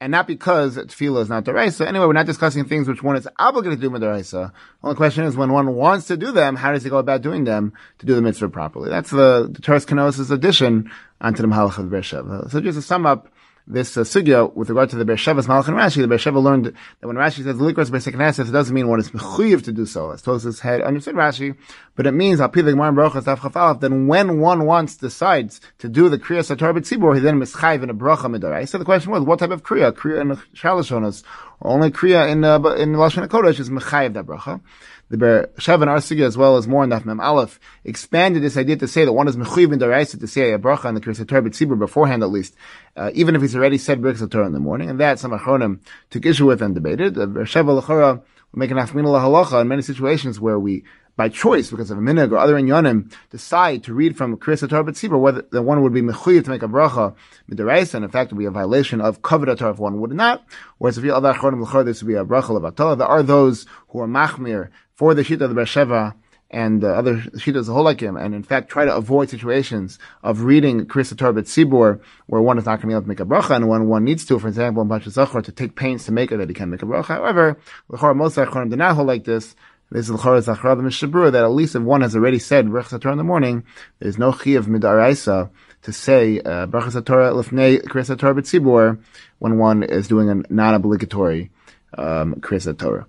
[0.00, 1.86] and not because tefillah is not deraisa.
[1.86, 4.52] Anyway, we're not discussing things which one is obligated to do deraisa.
[4.82, 7.44] Only question is when one wants to do them, how does he go about doing
[7.44, 8.90] them to do the mitzvah properly?
[8.90, 12.50] That's the, the Torah's Kenosis addition onto the Mahalach of Bereshev.
[12.50, 13.28] So just to sum up,
[13.68, 16.42] this uh, sugya with regard to the Be'er Sheva's Malach and Rashi, the Be'er Sheva
[16.42, 19.84] learned that when Rashi says Likros Besekneses, it doesn't mean one is mechuyev to do
[19.84, 20.10] so.
[20.10, 21.54] As Tosus had understood Rashi,
[21.94, 23.80] but it means Al the Gemara Baruchas Daf Chafalaf.
[23.80, 27.90] Then when one wants decides to do the Kriya Satar B'Tzibur, he then mischayiv in
[27.90, 28.66] a bracha midarai.
[28.66, 29.92] So the question was, what type of Kriya?
[29.92, 31.22] Kriya in Shalashonas,
[31.60, 34.60] only Kriya in uh, in Lashon Kodesh is mechayiv that bracha
[35.10, 38.76] the Bereshev and Arsiga as well as more in Daf Mem Aleph expanded this idea
[38.76, 41.26] to say that one is mechuyev in deraisa to say a bracha on the Kriya
[41.26, 42.54] Torah B'tzibur beforehand at least,
[42.96, 45.80] uh, even if he's already said Birkas Torah in the morning, and that some Achronim
[46.10, 47.14] took issue with and debated.
[47.14, 48.16] The Bereshev Lachora
[48.52, 50.84] will make an afminah halacha in many situations where we
[51.16, 54.84] by choice, because of a minig or other inyanim, decide to read from Kriyas Torah
[54.84, 57.16] B'tzibur, whether the one would be mechuyev to make a bracha
[57.50, 60.12] midiraisa, and in fact it would be a violation of kavod Torah if one would
[60.12, 60.44] not.
[60.76, 62.98] Whereas if you other achronim l'chor, this would be a bracha levatala.
[62.98, 64.68] There are those who are machmir
[64.98, 66.12] for the shita of the Be'er Sheva
[66.50, 70.86] and uh, other shitas of him, and in fact try to avoid situations of reading
[70.86, 73.54] Kriyas Torah B'tzibur where one is not going to be able to make a bracha,
[73.54, 76.32] and when one needs to, for example, in Pashas Zachor, to take pains to make
[76.32, 77.04] it that he can make a bracha.
[77.04, 79.54] However, l'chor most achronim do not hold like this.
[79.92, 83.00] This is the l'chor the mishabur that at least if one has already said brachas
[83.00, 83.62] Torah in the morning,
[84.00, 85.48] there's no chi of midaraisa
[85.82, 89.00] to say uh, brachas Torah lifnei kriyas Torah b'tzibur
[89.38, 91.52] when one is doing a non-obligatory
[91.96, 93.06] um, kriyas Torah.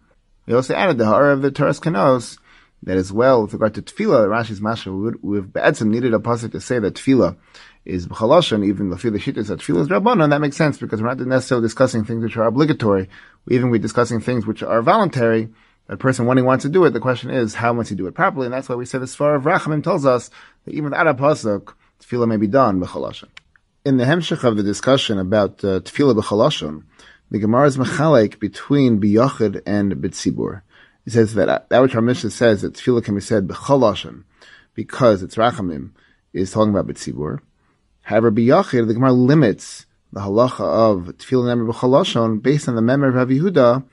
[0.50, 2.40] We also added the ha'ara of the Torah's kanos
[2.84, 6.54] that as well with regard to tefillah, the Rashi's mashal we've be'etzim needed a pasuk
[6.54, 7.38] to say that tefillah
[7.86, 10.24] is b'chalashon, even the shittas that tefillah is rabbanon.
[10.24, 13.10] And that makes sense because we're not necessarily discussing things which are obligatory.
[13.48, 15.50] Even we're discussing things which are voluntary
[15.88, 18.14] a person he wants to do it, the question is how must he do it
[18.14, 20.30] properly, and that's why we say the Svar of Rachamim tells us
[20.66, 23.28] that even without a pasuk, tefillah may be done b'chalashon.
[23.86, 26.84] In the hemshech of the discussion about uh, tefillah b'chalashon,
[27.32, 30.62] the Gemara is mechalek between biyachid and b'tzibur.
[31.06, 34.24] It says that uh, that which our Mishnah says that tefillah can be said b'chalashon
[34.74, 35.92] because it's Rachamim
[36.34, 37.40] is talking about b'tzibur.
[38.02, 43.10] However, biyachid the Gemara limits the halacha of tefillah nemer b'chalashon based on the memory
[43.10, 43.84] of Rav Yehuda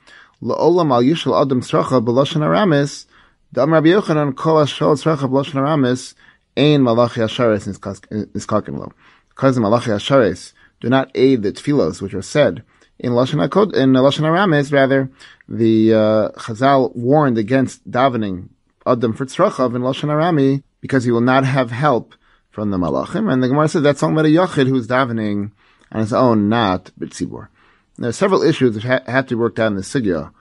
[0.41, 3.07] La'olam al yishal adam tzracha b'loshen aramis,
[3.53, 6.13] dam Rabbi Yochanan kol ashal tzracha b'loshen aramis,
[6.55, 8.91] ein malachi ashares niskakin lo.
[9.29, 12.63] Because the malachi ashares do not aid the tefillos which are said
[12.99, 15.09] in Lashon HaKod, in Lashon Aramis, rather,
[15.47, 18.49] the uh, Chazal warned against davening
[18.85, 22.15] Adam for tzrachav in Lashon Arami because he will not have help
[22.49, 23.31] from the Malachim.
[23.31, 25.51] And the Gemara says that's talking about a Yachid who's davening
[25.91, 27.49] on his own, not B'tzibur.
[27.97, 30.31] There are several issues which ha- have to be worked out in the Sugya,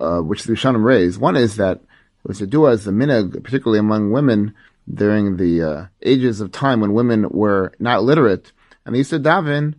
[0.00, 1.18] uh, which the Rishonim raise.
[1.18, 1.80] One is that
[2.24, 4.54] was to do as the minhag, particularly among women
[4.92, 8.52] during the uh, ages of time when women were not literate,
[8.84, 9.74] and they used to daven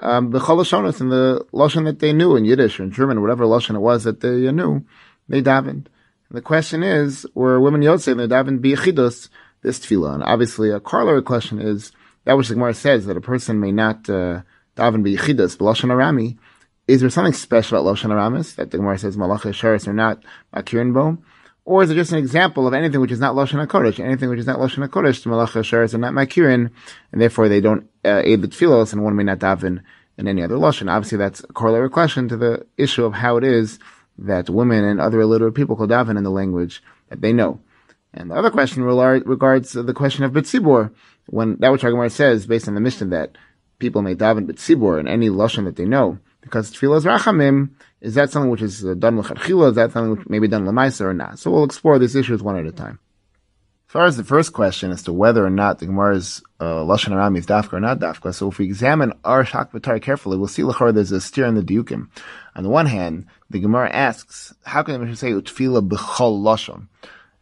[0.00, 3.44] um, the chalashonas and the lashon that they knew in Yiddish or in German, whatever
[3.44, 4.84] lashon it was that they uh, knew,
[5.28, 5.86] they davened.
[6.28, 9.28] And the question is, were women yotzei they davened biyachidus
[9.62, 10.14] this tefillah?
[10.14, 11.92] And obviously, a corollary question is
[12.24, 14.42] that which the Gemara says that a person may not uh,
[14.76, 16.38] daven biyachidus b'lashon arami
[16.86, 20.22] is there something special about Loshan Aramis that the Gemara says Sharis are not
[20.54, 21.18] Makirin Bo?
[21.66, 23.98] Or is it just an example of anything which is not Loshan HaKodesh?
[23.98, 26.70] Anything which is not Loshan HaKodesh, the Malacha Sharis are not Makirin,
[27.10, 29.82] and therefore they don't uh, aid the Tfilos, and one may not daven
[30.18, 30.90] in any other Loshan.
[30.90, 33.78] Obviously that's a corollary question to the issue of how it is
[34.18, 37.60] that women and other illiterate people could daven in the language that they know.
[38.12, 40.92] And the other question regards the question of Bitsibor,
[41.26, 43.36] when that which Gemara says, based on the mission that
[43.78, 47.70] people may daven Bitsibor in any Loshan that they know, because tefillah rachamim
[48.04, 49.70] is that something which is uh, done lechatchila?
[49.70, 51.38] Is that something which may be done lemaisa or not?
[51.38, 52.98] So we'll explore these issues one at a time.
[53.88, 57.38] As far as the first question as to whether or not the Gemara's uh, Lashon
[57.38, 59.70] is Dafka or not Dafka, so if we examine our Shak
[60.02, 62.08] carefully, we'll see Lachar there's a steer in the Diukim.
[62.56, 66.88] On the one hand, the Gemara asks, how can the Mishnah say Utfila B'chol Lashon?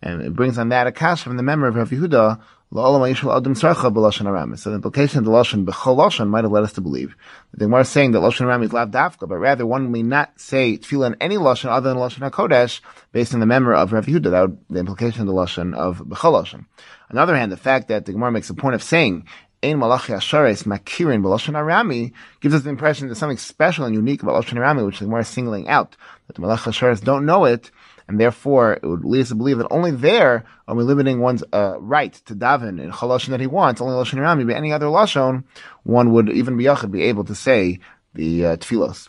[0.00, 2.40] And it brings on that a kash from the memory of Rav Yehuda,
[2.74, 7.14] so the implication of the lashon b'chol lashon might have led us to believe
[7.50, 10.02] that the Gemara is saying that lashon ram is lav dafka, but rather one may
[10.02, 12.80] not say tefillah in any lashon other than lashon hakodesh,
[13.12, 14.30] based on the memory of Rav Yehuda.
[14.30, 16.64] That would the implication of the lashon of b'chol lashon.
[17.10, 19.26] On the other hand, the fact that the Gemara makes a point of saying
[19.62, 24.22] Ein Malachi Ashares Makirin B'Lashon Arami gives us the impression that something special and unique
[24.22, 25.94] about Lashon Arami, which the Gemara is singling out.
[26.26, 27.70] That the Malachi Ashares don't know it,
[28.12, 31.42] and therefore it would lead us to believe that only there are we limiting one's
[31.50, 34.84] uh, right to daven in chalashon that he wants, only lashon rami, but any other
[34.84, 35.44] lashon,
[35.84, 37.80] one would even be be able to say
[38.12, 39.08] the uh, tefillos.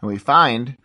[0.00, 0.76] And we find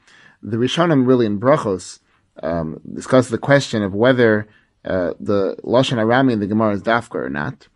[0.41, 1.99] the Rishonim really in brachos
[2.41, 4.47] um, discuss the question of whether
[4.83, 7.67] uh, the lashon arami in the Gemara is dafka or not.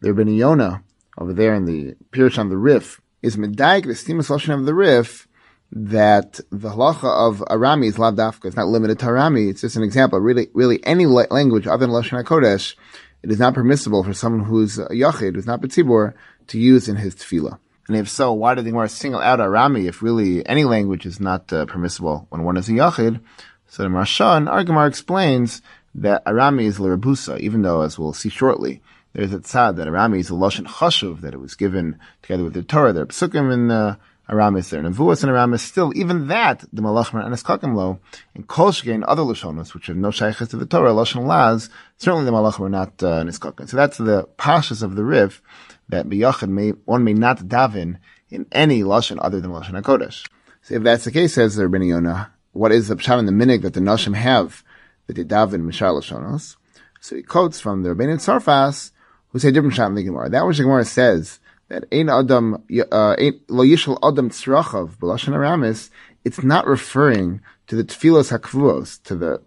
[0.00, 0.82] There have been Yonah
[1.18, 4.72] over there in the Pirush on the Rif is medayik the stimus lashon of the
[4.72, 5.28] Rif
[5.76, 8.46] that the halacha of Arami is lavdafka.
[8.46, 9.50] It's not limited to Arami.
[9.50, 10.20] It's just an example.
[10.20, 12.76] Really, really any language other than Lashon HaKodesh,
[13.24, 16.14] it is not permissible for someone who's a yachid, who's not betzibur,
[16.46, 17.58] to use in his tefillah.
[17.88, 21.18] And if so, why did the Gemara single out Arami if really any language is
[21.18, 23.20] not uh, permissible when one is a yachid?
[23.66, 25.60] So the Marshan, our Gemara explains
[25.96, 28.80] that Arami is l'rabusa, even though, as we'll see shortly,
[29.12, 32.54] there's a tzad that Arami is a lashon chashuv, that it was given together with
[32.54, 32.96] the Torah.
[32.96, 34.84] Are psukim in the Aramis there.
[34.84, 37.98] And Nevuas and Aramis still, even that, the Malachmer and Eskakim
[38.34, 42.24] in Kolshge and other Lashonos, which have no shaykhs to the Torah, Lashon Laz, certainly
[42.24, 43.68] the Malachmer not uh, Niskakim.
[43.68, 45.42] So that's the pashas of the Riv,
[45.88, 47.98] that B'yachid may, one may not daven
[48.30, 50.26] in any Lashon other than Lashon HaKodesh.
[50.62, 53.32] So if that's the case, says the Rabbi Yonah, what is the pshat and the
[53.32, 54.64] minig that the Nashim have
[55.06, 56.56] that they daven Mishar Lashonos?
[57.00, 58.92] So he quotes from the Rabbeinu Tzarfas,
[59.28, 60.30] who say different pshat in the Gemara.
[60.30, 63.16] That which the Gemara says, that ein adam uh,
[63.48, 65.90] lo yishal adam tzrachav b'lashon aramis,
[66.24, 69.40] it's not referring to the tefillos hakvuos, to the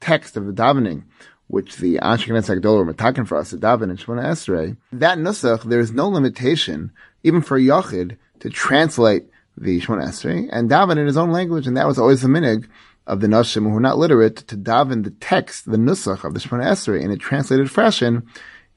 [0.00, 1.04] text of the davening,
[1.48, 4.76] which the Ashkenaz Agdol were mataken for us to daven in Shemona Esrei.
[4.92, 9.24] That nusach, there is no limitation, even for Yachid, to translate
[9.56, 12.68] the Shemona Esrei and daven in his own language, and that was always the minig
[13.06, 16.40] of the Nashim who were not literate to daven the text, the nusach of the
[16.40, 18.28] Shemona Esrei in a translated fashion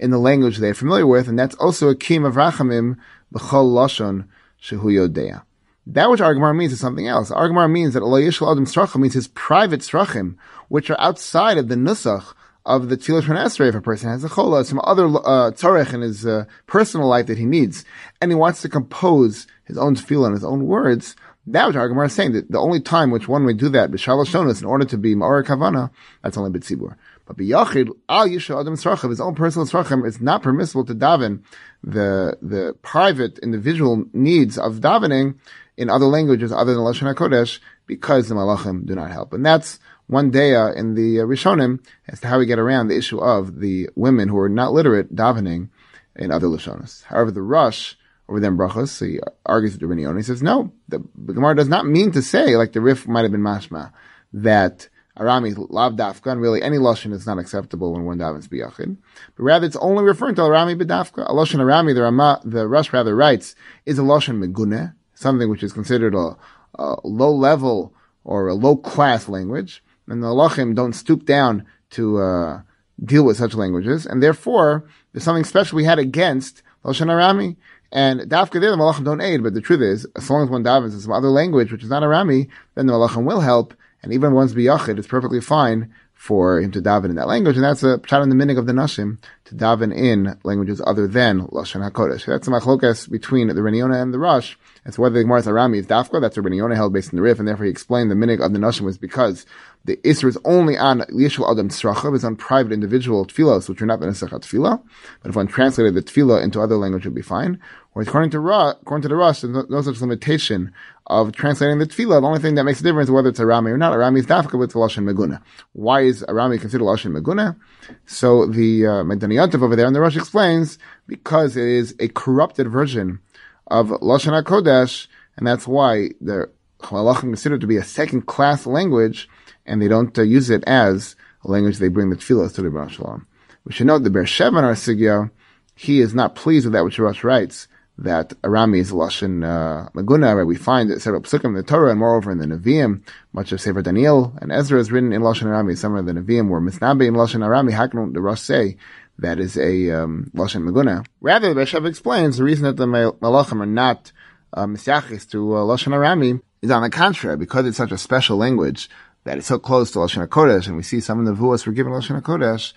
[0.02, 2.98] in the language they're familiar with, and that's also a kim of rachamim
[3.34, 4.28] b'chol lashon
[4.62, 5.44] shehu yodea.
[5.88, 7.32] That which Argamar means is something else.
[7.32, 10.36] Argamar means that Allah Yishal Adam Srachim means his private Srachim,
[10.68, 12.34] which are outside of the Nusach
[12.66, 16.02] of the Tfilah Esrei if a person has a chola, some other uh, tzarech in
[16.02, 17.84] his uh, personal life that he needs,
[18.22, 21.16] and he wants to compose his own tefillah in his own words,
[21.48, 24.60] that which Argamar is saying that the only time which one may do that, b'shalosh
[24.60, 25.90] in order to be ma'or kavana,
[26.24, 26.96] that's only b'tzibur.
[27.26, 31.42] But biyachid al yisha adam tzrachim, his own personal tzrachim, it's not permissible to daven
[31.84, 35.36] the the private individual needs of davening
[35.78, 39.80] in other languages other than lashon hakodesh because the malachim do not help, and that's
[40.08, 43.62] one day in the uh, Rishonim as to how we get around the issue of
[43.62, 45.70] the women who are not literate davening
[46.18, 47.04] in other lashonas.
[47.06, 47.96] However, the Rosh
[48.32, 51.86] over them brachos, he argues with Rabbi He says no, the, the Gemara does not
[51.86, 53.92] mean to say like the Rif might have been mashma
[54.32, 58.96] that Arami lav dafka, and really any lashon is not acceptable when one davens biyachid.
[59.36, 61.30] But rather, it's only referring to Arami b'dafka.
[61.30, 63.54] A lashon Arami, the Rama, the Rosh rather writes,
[63.86, 66.38] is a lashon megune, something which is considered a,
[66.76, 72.20] a, low level or a low class language, and the lachim don't stoop down to
[72.20, 72.62] uh,
[73.04, 77.58] deal with such languages, and therefore there's something special we had against lashon Arami.
[77.92, 80.64] And dafka there, the malachim don't aid, but the truth is, as long as one
[80.64, 84.14] davens in some other language which is not Arami, then the malachim will help, and
[84.14, 87.82] even once biyachid, it's perfectly fine for him to daven in that language, and that's
[87.82, 91.82] a pshat in the minig of the nashim to daven in languages other than lashon
[91.82, 92.28] hakodesh.
[92.28, 94.56] That's the machlokas between the Rabbeinu Yonah and the Rosh.
[94.86, 97.24] As whether the Gemara Arami is dafka, that's what Rabbeinu Yonah held based in the
[97.24, 99.48] Rif, and therefore he explained the minig of the nashim was because
[99.86, 103.88] the Isra is only on Yishul Adam Tzrachav, is on private individual tefillos, which are
[103.88, 104.82] not the Nesachat tefillah.
[105.22, 107.60] But if one translated the tefillah into other language, it would be fine.
[107.94, 110.72] Whereas according to Ra, according to the Rosh, there's no, no, such limitation
[111.08, 112.22] of translating the tefillah.
[112.22, 113.94] The only thing that makes a difference is whether it's Arami or not.
[113.94, 115.42] Arami is dafka with Lashon Meguna.
[115.74, 117.58] Why is Arami considered Lashon Meguna?
[118.06, 121.96] So the uh, Ma'adanei Yom Tov over there in the Rosh explains because it is
[122.00, 123.20] a corrupted version
[123.68, 125.08] of Lashon HaKodesh,
[125.38, 126.52] and that's why the
[126.82, 129.30] Halachim considered to be a second class language,
[129.66, 132.70] and they don't uh, use it as a language they bring the tefillah to the
[132.70, 133.28] Baruch Shalom.
[133.66, 135.32] We should note the Be'er Sheva in our
[135.76, 139.90] he is not pleased with that which Rosh writes, that Arami is a Lashon uh,
[139.92, 143.04] Maguna, where we find that several psukim in the Torah, and moreover in the Nevi'im,
[143.34, 145.78] much of Sefer Daniel and Ezra is written in Lashon Arami.
[145.78, 147.72] Some of the Nevi'im were Misnabe in Lashon Arami.
[147.72, 148.78] How can the Rosh say
[149.20, 151.06] that is a um, Lashon Maguna?
[151.20, 154.12] Rather, the Be'er Sheva explains the reason that the Malachim are not
[154.54, 158.38] uh, Misyachis to uh, Lashon Arami is on the contrary, because it's such a special
[158.38, 158.90] language
[159.24, 161.74] that it's so close to Lashon HaKodesh, and we see some of the Vuas were
[161.74, 162.74] given Lashon HaKodesh,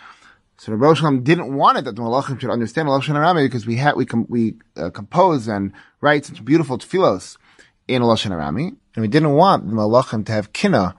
[0.57, 3.77] so Rabbi Shalom didn't want it that the Malachim should understand Lashon Arami because we
[3.77, 7.37] had we com- we uh, compose and write such beautiful tefillos
[7.89, 10.95] in Lashon Arami, and we didn't want the Malachim to have kina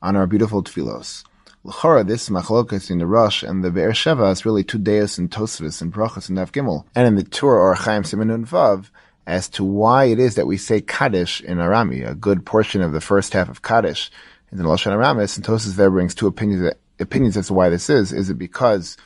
[0.00, 1.24] on our beautiful tefillos.
[1.64, 5.30] L'chora, this machlokas in the Rosh and the Be'er Sheva is really two deus and
[5.30, 8.90] Tosfos and Brachas and Nav Gimel, and in the Tur Orach Chaim Simonun Vav
[9.26, 12.08] as to why it is that we say Kaddish in Arami.
[12.08, 14.10] A good portion of the first half of Kaddish
[14.52, 17.88] in the Lashon Aramis, and Tosfos there brings two opinions opinions as to why this
[17.88, 18.12] is.
[18.12, 18.96] Is it because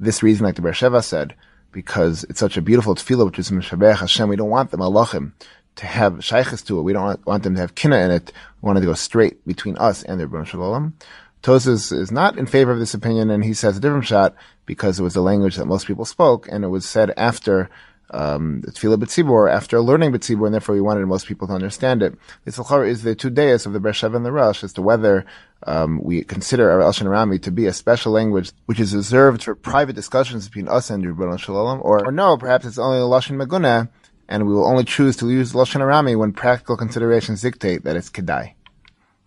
[0.00, 1.34] this reason, like the Beersheva said,
[1.70, 5.32] because it's such a beautiful tefillah, which is Mishabech Hashem, we don't want the malachim
[5.76, 6.82] to have shaykhs to it.
[6.82, 8.32] We don't want them to have kina in it.
[8.60, 10.94] We want it to go straight between us and the Rebbe Shalom.
[11.42, 14.34] Tosfos is not in favor of this opinion, and he says a different shot
[14.64, 17.68] because it was the language that most people spoke, and it was said after
[18.12, 22.14] um, Tefillah B'tzibur after learning B'tzibur, and therefore we wanted most people to understand it.
[22.44, 25.24] This is the two days of the Be'er Sheva and the Rosh as to whether
[25.66, 29.54] um, we consider our El Rami to be a special language which is reserved for
[29.54, 33.42] private discussions between us and Rebbeinu Shalom, or, or no, perhaps it's only a Lashon
[33.42, 33.88] Maguna,
[34.28, 38.10] and we will only choose to use Lashon Arami when practical considerations dictate that it's
[38.10, 38.54] Kedai.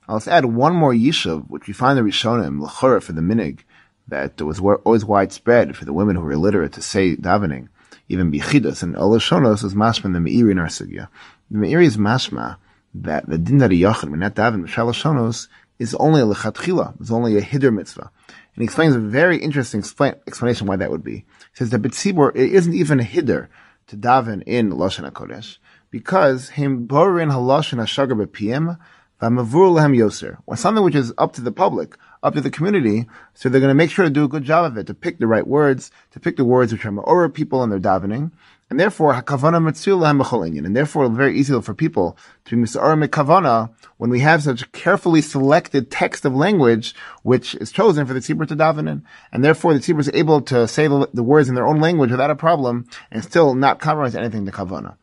[0.07, 3.61] I'll just add one more yishuv, which we find the Rishonim, L'chora for the minig,
[4.07, 7.69] that was always widespread for the women who were illiterate to say davening
[8.10, 11.08] even bichidas and olashonos is mashma the meiri in our sugya.
[11.49, 12.58] The meiri is mashma
[12.93, 15.47] that the din that a yachid when not daven b'shaloshonos
[15.80, 18.10] is only a lechatchila, is only a hider mitzvah.
[18.30, 21.18] And he explains a very interesting explanation why that would be.
[21.18, 23.49] He says that B'tzibor, it isn't even a hider
[23.88, 25.58] to daven in Lashon HaKodesh,
[25.91, 28.78] because him borin halashon hashagar b'piem,
[29.22, 30.38] v'amavur lehem yoser.
[30.45, 33.07] Or something which is up to the public, up to the community.
[33.36, 35.19] So they're going to make sure to do a good job of it, to pick
[35.19, 38.32] the right words, to pick the words which are ma'ora people in their davening.
[38.67, 44.09] And therefore, hakavana mitzvah And therefore, very easy for people to be mis'ara mikavana when
[44.09, 48.55] we have such carefully selected text of language which is chosen for the tzibur to
[48.55, 49.05] daven in.
[49.32, 52.09] And therefore, the tzibur is able to say the, the, words in their own language
[52.09, 54.95] without a problem and still not compromise anything to kavana.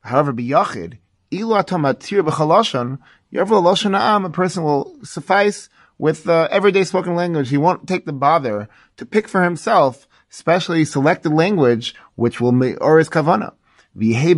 [0.00, 0.98] However, biyachid,
[1.30, 2.98] ilu atamatir b'chalashon,
[3.32, 7.50] a person will suffice with uh, everyday spoken language.
[7.50, 12.76] He won't take the bother to pick for himself specially selected language which will make
[12.80, 13.54] or his kavana.
[13.94, 14.34] he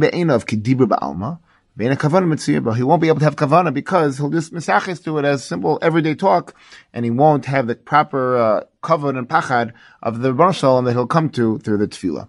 [2.83, 6.15] won't be able to have kavana because he'll just misachis to it as simple everyday
[6.15, 6.55] talk,
[6.93, 11.31] and he won't have the proper uh, and pachad of the Shalom that he'll come
[11.31, 12.29] to through the tefillah.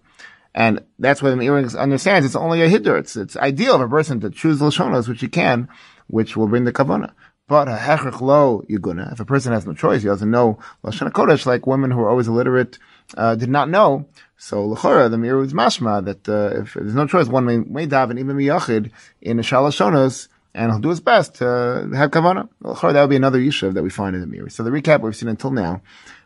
[0.53, 2.99] And that's why the Meiri understands it's only a hiddur.
[2.99, 5.69] It's, it's ideal of a person to choose the lashonas which he can,
[6.07, 7.11] which will bring the kavana.
[7.49, 9.11] But a hechrich lo yuguna.
[9.11, 12.09] If a person has no choice, he doesn't know lashon kodesh, like women who are
[12.09, 12.77] always illiterate
[13.17, 14.05] uh, did not know.
[14.37, 17.87] So l'chora, the Meiri is mashma that uh, if there's no choice, one may, may
[17.87, 22.47] daven even miyachid in a shalashonos, and he'll do his best to have kavana.
[22.61, 24.51] L'chora, that would be another yishuv that we find in the Meiri.
[24.51, 25.81] So the recap we've seen until now,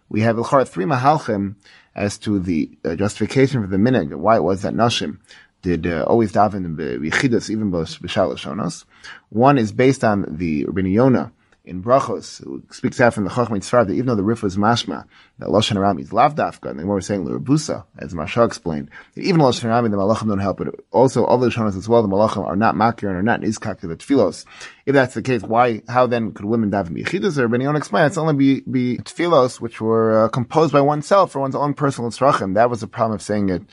[0.09, 1.55] we have l'chora three mahalchim
[1.95, 5.19] as to the uh, justification for the minig, why it was that nashim
[5.63, 8.85] did uh, always daven bichidas even b'shalashonos.
[9.29, 11.31] One is based on the Rabbi Yonah
[11.65, 15.05] in Brachos, who speaks out from the Tzfar that even though the Rif was mashma,
[15.39, 19.65] that Lashon Aram is lavdafka, and then we're saying Lurabusa, as Maharsha explained, even Lashon
[19.65, 22.57] Aram, the Malachim don't help, but also all the Lashonas as well, the Malachim are
[22.57, 24.43] not makir and are not nizkak to the tefillos.
[24.85, 27.37] If that's the case, why, how then could women daven bichidas?
[27.37, 31.31] Or Rabbi Yonah explained, it's only be, be tefillos which were uh, composed by oneself
[31.31, 32.55] for one's own personal tzrachim.
[32.55, 33.63] That was the problem of saying it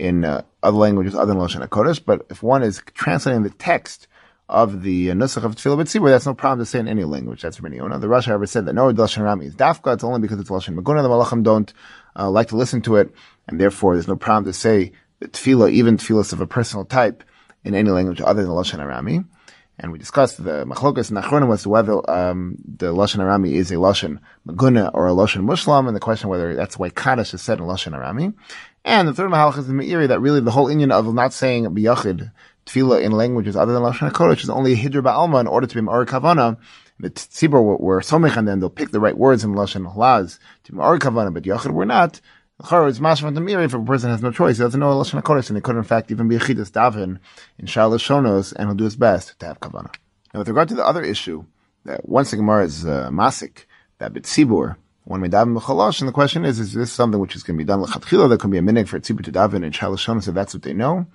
[0.00, 4.08] in uh, other languages other than Lashon HaKodesh, but if one is translating the text
[4.48, 7.42] of the uh, Nusach of Tefillah B'tzibur, that's no problem to say in any language.
[7.42, 7.98] That's Rabbi Yonah.
[7.98, 10.74] The Rosh ever said that no, Lashon Rami is Dafka, it's only because it's Lashon
[10.74, 11.72] Maguna, the Malachim don't
[12.16, 13.14] uh, like to listen to it,
[13.46, 17.22] and therefore there's no problem to say that Tefillah, even Tefillahs of a personal type,
[17.62, 19.26] in any language other than Lashon Arami.
[19.82, 23.76] And we discussed the machlokas and achronim was whether um, the lashon arami is a
[23.76, 27.58] lashon maguna or a lashon muslim, and the question whether that's why kaddish is said
[27.60, 28.34] in lashon arami.
[28.84, 31.64] And the third mahalach is the meiri that really the whole inyan of not saying
[31.66, 32.32] biyachid
[32.66, 35.74] tefillah in languages other than lashon hakodesh is only a hidr ba'alma in order to
[35.74, 36.56] be ma'or kavana.
[36.98, 40.72] The tzibur were, somich and then they'll pick the right words in lashon halaz to
[40.72, 42.20] ma'or kavana, but yachid were not.
[42.58, 44.56] The is mashma the meiri if a person has no choice.
[44.56, 47.18] He doesn't know lashon hakodesh, and he could in fact even be a chidus daven
[47.58, 49.94] in shalosh shonos, and he'll do his best to have kavana.
[50.32, 51.44] Now, with regard to the other issue,
[51.84, 53.64] that once the Gemara is uh, masik,
[53.98, 57.34] that bit b'tzibur one may daven b'cholosh, and the question is, is this something which
[57.34, 58.28] is going to be done l'chatchila?
[58.28, 60.74] There can be a minig for tzibur to daven and shalashon, so that's what they
[60.74, 61.06] know,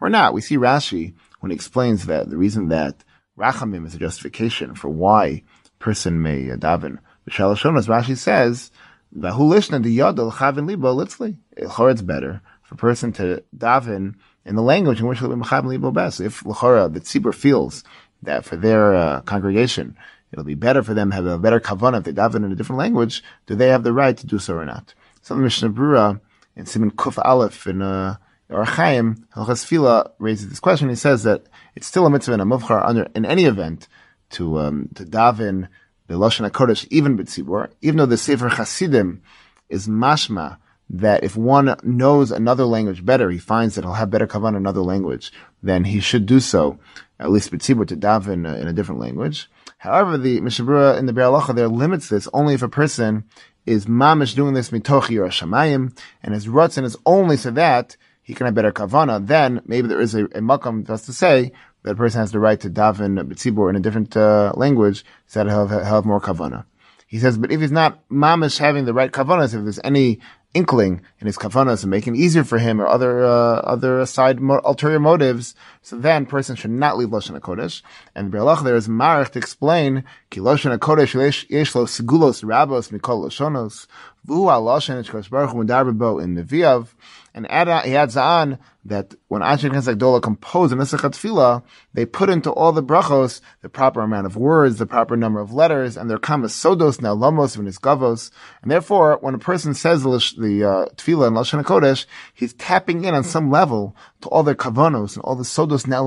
[0.00, 0.34] or not?
[0.34, 3.02] We see Rashi when he explains that the reason that
[3.38, 5.42] rachamim is a justification for why
[5.78, 8.70] person may uh, daven b'shalashon, as Rashi says,
[9.16, 11.36] v'hu lishna diyadol chavin libo litzli.
[11.56, 16.20] It's better for a person to daven in the language in which libo best.
[16.20, 17.84] If l'chora the tzibur feels
[18.22, 19.96] that for their uh, congregation
[20.32, 22.78] it'll be better for them have a better kavanah if they daven in a different
[22.78, 24.94] language, do they have the right to do so or not?
[25.22, 26.20] So the Mishnah Brura
[26.56, 28.16] in Simon Kuf Aleph in uh,
[28.48, 30.88] Fila raises this question.
[30.88, 33.86] He says that it's still a mitzvah and a muvchar under, in any event
[34.30, 35.68] to, um, to daven
[36.08, 39.22] the Lashon HaKodesh, even B'tzibur, even though the Sefer Chasidim
[39.68, 40.58] is mashma,
[40.92, 44.56] that if one knows another language better, he finds that he'll have better kavan in
[44.56, 45.32] another language,
[45.62, 46.80] then he should do so,
[47.20, 49.48] at least B'tzibur, to daven in a different language.
[49.78, 53.24] However, the Mishnah Berurah in the Biur Halacha there limits this only if a person
[53.66, 58.34] is mamish doing this mitochi or shamayim, and his rutzin is only so that he
[58.34, 61.52] can have better kavana, then maybe there is a, a makam us to say
[61.84, 65.44] that a person has the right to daven b'tzibur in a different uh, language, so
[65.44, 66.64] that he'll have, he'll have more kavana.
[67.06, 70.20] He says, but if he's not mamish having the right kavanas, if there's any
[70.52, 74.40] inkling in his kafanas and making it easier for him or other uh, other side
[74.40, 77.82] mo- ulterior motives, so then person should not leave lashon hakodesh.
[78.14, 81.14] And the Biur Halacha there is marich to explain ki lashon hakodesh
[81.48, 83.86] yesh lo segulos rabos mikol lashonos
[84.24, 86.88] vu al lashon hu in neviav.
[87.32, 91.62] And add, he adds on that when Anshe Knesset Gdola composed a Nesachat Tefillah,
[91.92, 95.52] they put into all the brachos the proper amount of words, the proper number of
[95.52, 98.30] letters, and their kamas sodos now lamos gavos.
[98.62, 103.04] And therefore, when a person says the, the uh, Tefillah in Lashon HaKodesh, he's tapping
[103.04, 106.00] in on some level to all their kavanos and all the sodos now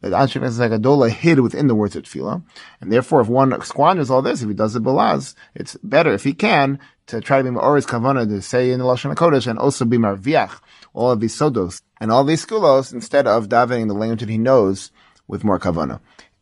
[0.00, 2.42] that Anshe Knesset hid within the words of Tefillah.
[2.80, 6.24] And therefore, if one squanders all this, if he does it belaz, it's better if
[6.24, 6.78] he can
[7.10, 9.98] to try to be Ma'oris Kavana to say in the Lashon HaKodesh and also be
[9.98, 10.60] Marviach,
[10.92, 14.38] all of these Sodos and all these Skulos instead of davening the language that he
[14.38, 14.90] knows
[15.28, 16.00] with more Kavana.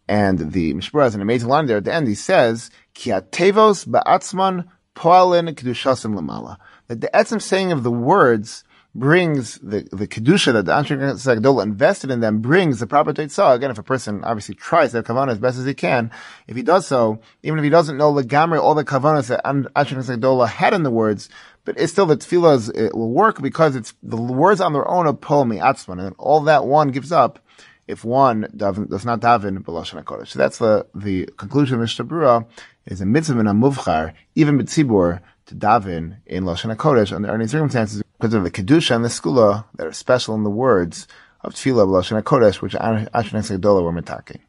[0.09, 2.09] And the Mishnah Berurah has an amazing line there at the end.
[2.09, 6.57] He says, Ki atevos ba'atzman po'alin kedushasim lamala.
[6.87, 12.11] That the etzim saying of the words brings the, the kedusha that the Knesset invested
[12.11, 13.55] in them brings the proper teitzah.
[13.55, 16.11] Again, if a person obviously tries that kavanah as best as he can,
[16.47, 19.71] if he does so, even if he doesn't know legamri all the kavanas that Anshe
[19.75, 21.29] Knesset had in the words,
[21.69, 25.07] but it's still the tefillah it will work because it's the words on their own
[25.07, 27.41] are pol atzman, and all that one gives up
[27.87, 30.29] if one does not daven b'lashon hakodesh.
[30.29, 32.47] So that's the the conclusion of Mishnah
[32.87, 37.47] is a mitzvah and a muvchar even b'tzibur to daven in lashon hakodesh under any
[37.47, 41.07] circumstances because of the kedusha and the skula that are special in the words
[41.43, 44.41] of tefillah b'lashon hakodesh, which Ashkenaz Gedola were mitaking.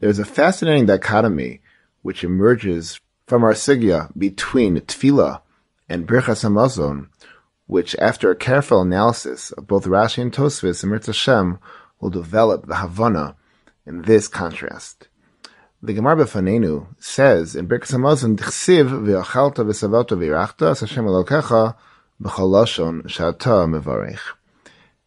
[0.00, 1.60] There's a fascinating dichotomy
[2.02, 2.98] which emerges
[3.28, 5.42] from our sigya between tefillah
[5.90, 7.08] and birchas hamazon,
[7.66, 11.58] which, after a careful analysis of both Rashi and Tosfos and Mirza Shem,
[12.00, 13.36] will develop the Havana
[13.84, 15.08] in this contrast.
[15.82, 21.74] The Gemara Befanenu says in Birkas Hamazon, "D'chsiv v'achalta v'savota v'irachta as Hashem Elokecha
[22.22, 24.20] b'cholashon shata mevarech."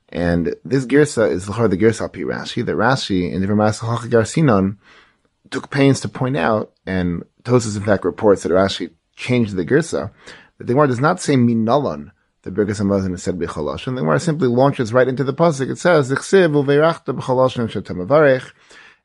[0.09, 3.79] And this girsa is the the girsa pi Rashi that Rashi in the Vermas
[4.09, 4.77] Garsinon
[5.49, 10.11] took pains to point out, and Tosfos in fact reports that Rashi changed the girsa.
[10.64, 12.11] The Gemara does not say minalon.
[12.43, 13.95] The Birkas Hamazon is said b'cholashon.
[13.95, 15.70] The Gemara simply launches right into the pasuk.
[15.70, 16.09] It says.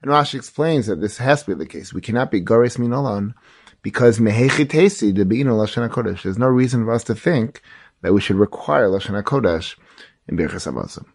[0.00, 1.92] And Rashi explains that this has to be the case.
[1.92, 3.34] We cannot be Goris Minolan
[3.82, 6.22] because Mehechitesi in Lashon HaKodesh.
[6.22, 7.60] There's no reason for us to think
[8.02, 9.76] that we should require Lashon HaKodesh
[10.28, 11.06] in Birchas Hamazon.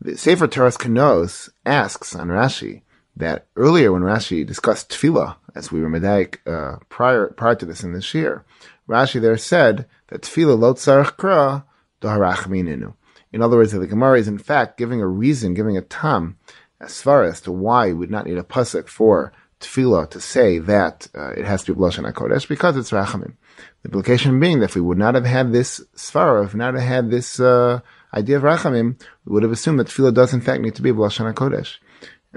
[0.00, 2.82] The Sefer Torah Kanos asks on Rashi
[3.16, 7.82] that earlier when Rashi discussed Tefillah, as we were Medaik, uh, prior, prior to this
[7.82, 8.44] in this year,
[8.88, 11.74] Rashi there said that Tefillah lo tzarech.
[13.30, 16.38] In other words, that the Gemara is in fact giving a reason, giving a tam
[16.80, 20.58] as far as to why we would not need a pasuk for tefillah to say
[20.58, 23.34] that uh, it has to be blush kodesh because it's rachamim.
[23.82, 26.74] The implication being that if we would not have had this svara, if we not
[26.74, 27.80] have had this uh,
[28.14, 30.92] idea of rachamim, we would have assumed that tefillah does in fact need to be
[30.92, 31.78] blush kodesh.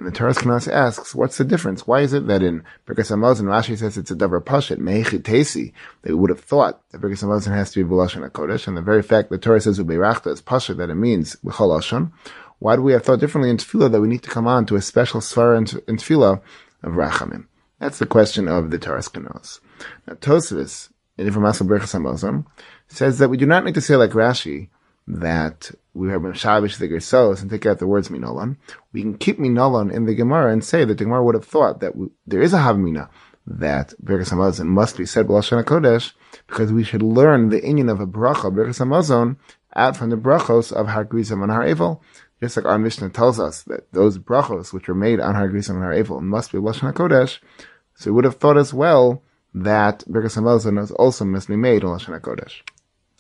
[0.02, 1.86] And the Torah Kanas asks, what's the difference?
[1.86, 5.74] Why is it that in Birkas Hamazon, Rashi says it's a davar pashat, meichi tesi,
[6.02, 9.04] they would have thought that Birkas Hamazon has to be b'lashon kodesh, and the very
[9.04, 12.12] fact the Torah says ubeirachta is pashat, that it means b'chol
[12.58, 14.76] why do we have thought differently in tefillah that we need to come on to
[14.76, 16.42] a special svara in, in tefillah
[16.82, 17.46] of rachamim?
[17.78, 19.60] That's the question of the Taras Kanos.
[20.08, 20.90] Now Tosfos
[21.20, 22.48] in Informational Berachas Hamazon
[22.88, 24.70] says that we do not need to say like Rashi
[25.08, 28.58] that we have Shabish the Gersos and take out the words Minolan.
[28.94, 31.80] We can keep Minolan in the Gemara and say that the Gemara would have thought
[31.82, 33.10] that we, there is a Havmina
[33.48, 36.14] that Birkas Hamazon must be said B'Lashon HaKodesh
[36.48, 39.38] because we should learn the inyan of a bracha, Birkas Hamazon,
[39.76, 42.00] out from the brachos of Har Grizim and Har
[42.40, 45.82] just like our Mishnah tells us that those brachos which were made on Har Grizim
[45.82, 47.40] and Har must be Lashon HaKodesh,
[47.96, 49.24] so we would have thought as well
[49.54, 52.62] that Birkas Hamazon also must be made in Lashon.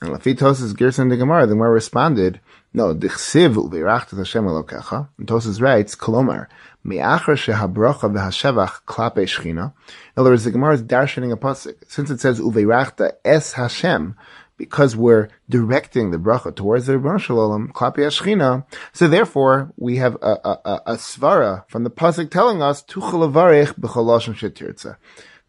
[0.02, 0.36] And Lafi
[0.76, 2.40] Gerson de Gemara, the Gemara responded,
[2.74, 5.08] no, Dichsiv u'virachtas Hashem elokecha.
[5.20, 6.48] And Tosfos writes, Kolomar,
[6.84, 9.74] me'achar shehabrocha v'hashevach klape shchina.
[9.86, 11.76] In other words, the Gemara is darshaning a pasuk.
[11.88, 14.16] Since it says u'virachta es Hashem,
[14.58, 20.16] because we're directing the bracha towards the Rebbe Shalom, klape shchina, so therefore we have
[20.24, 24.98] a, a, a, a svara from the pasuk telling us, tuchel avarech shetirtza.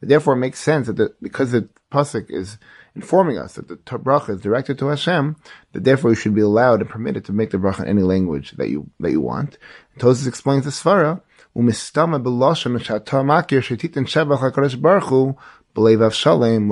[0.03, 2.59] Therefore it makes sense that the, because the pasuk is
[2.95, 5.37] informing us that the bracha is directed to Hashem,
[5.73, 8.53] that therefore you should be allowed and permitted to make the bracha in any language
[8.53, 9.59] that you that you want.
[9.99, 11.21] Tosfos explains the svara,
[11.57, 12.23] umistama
[16.13, 16.71] shalem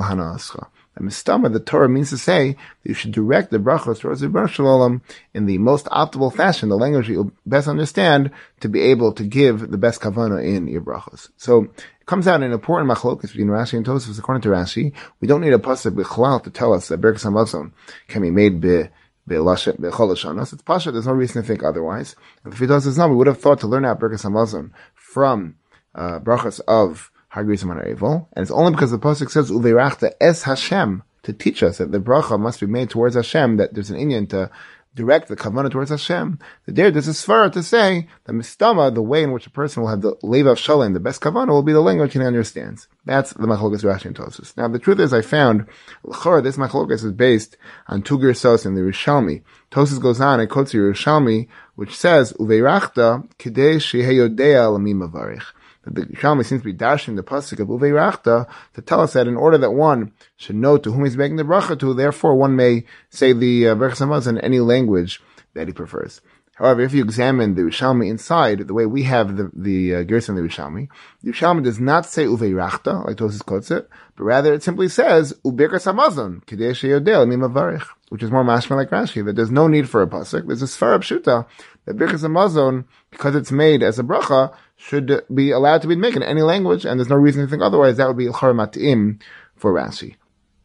[0.96, 4.46] And mistama, the Torah means to say that you should direct the brachos towards the
[4.48, 8.30] Shalom in the most optimal fashion, the language that you'll best understand,
[8.60, 11.30] to be able to give the best kavanah in your brachos.
[11.36, 11.64] So
[12.00, 14.18] it comes out an important machlokas between Rashi and Tosfos.
[14.18, 17.72] According to Rashi, we don't need a pasuk b'chalal to tell us that Berkas Hamazon
[18.08, 18.88] can be made be
[19.28, 20.52] Becholashanos.
[20.52, 20.90] It's Pasha.
[20.90, 22.16] There's no reason to think otherwise.
[22.44, 25.54] If he does now, we would have thought to learn out Berkas Hamazon from
[25.94, 31.32] uh, brachas of Evil, and it's only because the pasuk says Uveirachta es Hashem to
[31.32, 33.56] teach us that the bracha must be made towards Hashem.
[33.56, 34.50] That there's an Indian to
[34.96, 36.40] direct the kavanah towards Hashem.
[36.66, 39.82] The there, there's a svara to say the mistama, the way in which a person
[39.82, 42.88] will have the levav shalom, the best kavanah, will be the language he understands.
[43.04, 44.56] That's the machlokas Rashi and Tosfos.
[44.56, 45.66] Now, the truth is, I found
[46.02, 47.56] l'chor this machlokas is based
[47.86, 49.42] on two gersos in the Yerushalmi.
[49.70, 55.44] Tosfos goes on and quotes the Yerushalmi, which says uveirachta kidei sheheyodea lamim avarich
[55.90, 59.26] the Shalmi seems to be dashing the pasuk of Uvei Rachta to tell us that
[59.26, 62.56] in order that one should know to whom he's making the bracha to, therefore one
[62.56, 65.20] may say the uh, in any language
[65.54, 66.20] that he prefers.
[66.60, 70.34] However, if you examine the Yerushalmi inside, the way we have the, the uh, Gerson
[70.34, 70.88] the Yerushalmi,
[71.22, 74.88] the Yerushalmi does not say Uvei Rachta, like Tosfos quotes it, but rather it simply
[74.88, 79.88] says, Uberkas Hamazon, Sheyodel, Mimavarich, which is more mashma like Rashi, that there's no need
[79.88, 80.46] for a pasuk.
[80.46, 81.46] There's a Sfar Pshuta,
[81.86, 86.16] that Birkas Hamazon, because it's made as a bracha, should be allowed to be made
[86.16, 87.98] in any language, and there's no reason to think otherwise.
[87.98, 89.20] That would be Matim
[89.54, 90.16] for Rashi.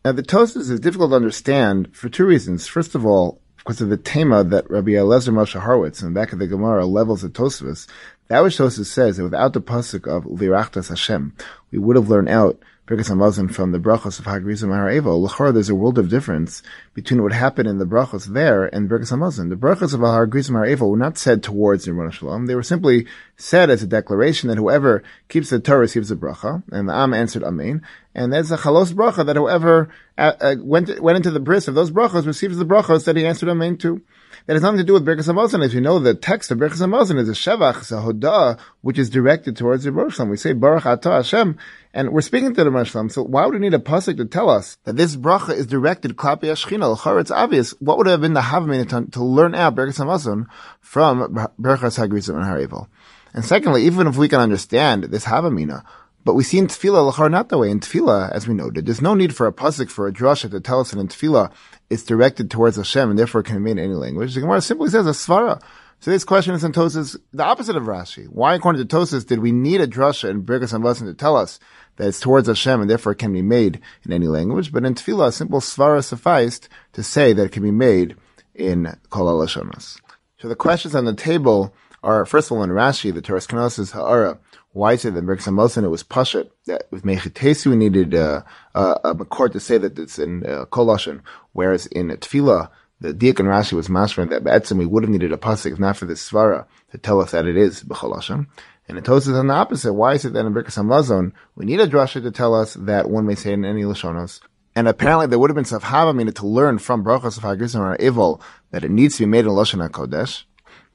[0.06, 2.66] Now, the Tosfos is difficult to understand for two reasons.
[2.66, 6.32] First of all, because of the tema that Rabbi Elazar Moshe Horowitz in the back
[6.32, 7.88] of the Gemara levels at Tosfos,
[8.30, 11.36] that which Tosfos says that without the pasuk of Uvirachtas Hashem,
[11.72, 12.58] we would have learned out
[12.88, 16.62] Birkas Hamazon from the brachos of Hagrizim Haraevo, L'chor, there's a world of difference
[16.94, 19.50] between what happened in the brachos there and Birkas Hamazon.
[19.50, 22.46] The brachos of Hagrizim Haraevo were not said towards Nirvana Shalom.
[22.46, 23.08] They were simply
[23.38, 27.16] said as a declaration that whoever keeps the Torah receives a bracha, and the Am
[27.16, 27.82] answered Amen.
[28.14, 31.74] And there's a chalos bracha that whoever uh, uh, went went into the bris of
[31.74, 34.04] those brachos receives the brachos that he answered Amen to.
[34.46, 35.66] That has nothing to do with Birkas Hamazon.
[35.66, 39.00] As you know, the text of Birkas Hamazon is a shevach, it's a hodah, which
[39.00, 41.58] is directed towards the Rosh We say Baruch Atah Hashem,
[41.96, 44.52] and we're speaking to the Rosh So why would we need a pasuk to tell
[44.52, 47.20] us that this bracha is directed klapi Ashchina?
[47.20, 47.72] It's obvious.
[47.80, 50.46] What would have been the havmin to, learn out Birkas Hamazon
[50.80, 51.22] from
[51.60, 52.88] Birkas Hagrizim and Harival?
[53.34, 55.84] And secondly, even if we can understand this havamina,
[56.26, 57.70] but we see in Tefillah Lachar not that way.
[57.70, 60.60] In Tefillah, as we noted, there's no need for a pasuk for a drasha to
[60.60, 61.52] tell us that in Tefillah
[61.90, 64.34] it's directed towards Hashem and therefore can be in any language.
[64.34, 65.62] The Gemara simply says a svara.
[66.00, 68.28] So this question is in Tosfos, the opposite of Rashi.
[68.28, 71.60] Why, according to Tosfos, did we need a drasha in Birkas Hamazon to tell us
[71.96, 74.72] that it's towards Hashem and therefore can be made in any language?
[74.72, 78.16] But in Tefillah, a simple svara sufficed to say that it can be made
[78.56, 80.00] in Kol Alashonas.
[80.40, 81.74] So the questions on the table
[82.04, 84.38] are, first of all, in Rashi, the Torah Kenosis Ha'ara,
[84.76, 86.50] why is it that Birkas Hamazon it was Pashat?
[86.66, 88.42] That with Mechitesi we needed uh,
[88.76, 91.22] uh, a court to say that it's in uh, Koloshin,
[91.54, 92.70] whereas in Tefillah,
[93.00, 95.80] the Diak and Rashi was mastering that Be'etzim we would have needed a pasuk if
[95.80, 98.48] not for this svara to tell us that it is B'cholashim.
[98.90, 99.94] And it tells us on the opposite.
[99.94, 103.10] Why is it that in Birkas Hamazon we need a drasha to tell us that
[103.10, 104.42] one may say in any Lashonos?
[104.76, 107.96] And apparently there would have been Safhava meaning to learn from Brachos of Hagrisim or
[107.96, 110.44] Evil that it needs to be made in Lashon HaKodesh.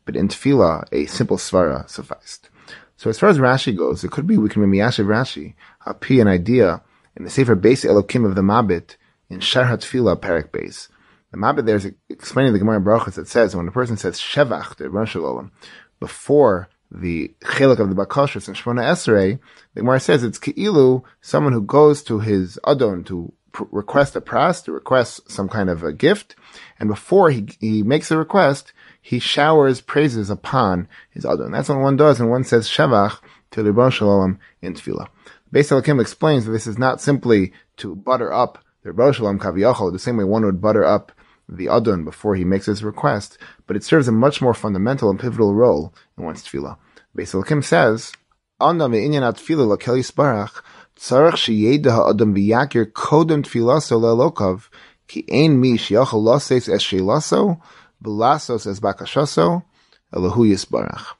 [0.04, 2.49] But in Tefillah, a simple svara sufficed.
[3.00, 5.54] So as far as Rashi goes, it could be we can Miyashiv Rashi,
[5.86, 6.82] a P, an idea,
[7.16, 8.96] in the Sefer Beis Elokim of the Mabit,
[9.30, 10.90] in Shar HaTfilah Parak Base.
[11.30, 14.74] The Mabit there is explaining the Gemara Brachas that says when a person says Shevach
[14.74, 15.16] to Rosh
[15.98, 19.38] before the Chiluk of the Bakashas and Shmona Esrei,
[19.72, 24.20] the Gemara says it's Ki'ilu, someone who goes to his Adon to pr- request a
[24.20, 26.36] pras, to request some kind of a gift,
[26.78, 31.52] and before he, he makes the request, he showers praises upon his Adon.
[31.52, 33.20] That's what one does, and one says Shevach
[33.52, 35.08] to Ribbon Shalom in Tefillah.
[35.52, 39.92] Beis Elokim explains that this is not simply to butter up the Rebbe Shalom Kaviyachol,
[39.92, 41.12] the same way one would butter up
[41.48, 43.36] the Adon before he makes his request,
[43.66, 46.76] but it serves a much more fundamental and pivotal role in one's tefillah.
[47.16, 48.12] Beis Elokim says,
[48.60, 50.62] Anda me'inyan at-tefillah lakel yisbarach,
[50.96, 54.68] tzarech sheyeda ha'adam kodem tfilaso le'elokav,
[55.08, 57.60] ki ein mi loses es sheilaso,
[58.02, 59.64] v'lasos es bakashaso,
[60.12, 61.14] elohu yisbarach.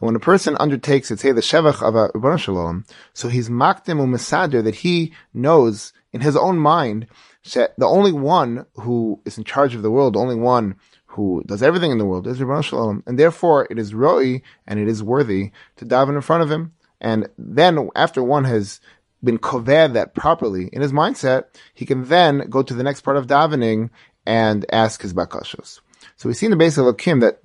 [0.00, 2.84] And when a person undertakes, let's say, the shevach of a Shalom,
[3.14, 7.06] so he's makdim u'mesader that he knows in his own mind
[7.54, 10.76] that the only one who is in charge of the world, the only one
[11.06, 14.78] who does everything in the world is Rebbe Shalom, and therefore it is roi and
[14.78, 16.72] it is worthy to daven in front of him.
[17.00, 18.80] And then after one has
[19.24, 23.16] been koved that properly in his mindset, he can then go to the next part
[23.16, 23.90] of davening
[24.26, 25.80] and ask his bakashos.
[26.16, 27.40] So we see in the Beis Elokim that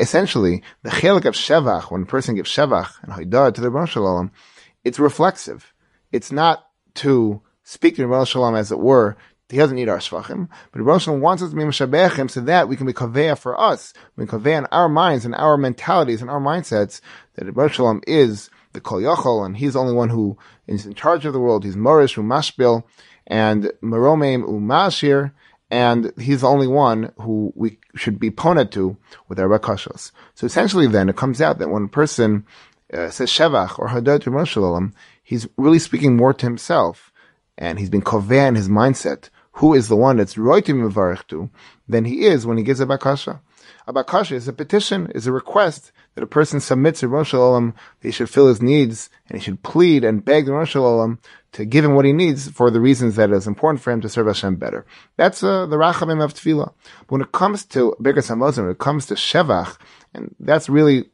[0.00, 3.86] essentially the chelik of shevach, when a person gives shevach and haidah to the Rebbe
[3.86, 4.30] Shalom,
[4.84, 5.72] it's reflexive.
[6.12, 9.16] It's not to speak to Rebbe Shalom as it were.
[9.48, 12.68] He doesn't need our shvachim, but Rebbe Shalom wants us to be mishabechim so that
[12.68, 13.94] we can be kaveya for us.
[14.16, 17.00] We can kaveya in our minds and our mentalities and our mindsets
[17.34, 20.36] that Rebbe Shalom is the kol yachol and he's the only one who
[20.66, 21.64] is in charge of the world.
[21.64, 22.84] He's morish umashbil
[23.26, 25.32] and meromim umashir
[25.70, 28.96] and he's the only one who we should be poned to
[29.28, 30.12] with our rakashos.
[30.34, 32.44] So essentially, then it comes out that when a person
[32.92, 37.12] uh, says shevach or hadar to Shalom, he's really speaking more to himself,
[37.56, 39.30] and he's been koveh in his mindset.
[39.52, 41.50] Who is the one that's roitim mevarich to
[41.88, 43.40] than he is when he gives a bakasha?
[43.86, 47.72] A bakasha is a petition, is a request that a person submits to Rosh Hashanah,
[48.02, 51.16] he should fill his needs, and he should plead and beg the Rosh Hashanah
[51.52, 54.00] to give him what he needs for the reasons that it is important for him
[54.00, 54.84] to serve Hashem better.
[55.16, 56.72] That's uh, the rachamim of tefillah.
[57.02, 59.78] But when it comes to Birkas Hamazon, when it comes to Shevach,
[60.12, 61.04] and that's really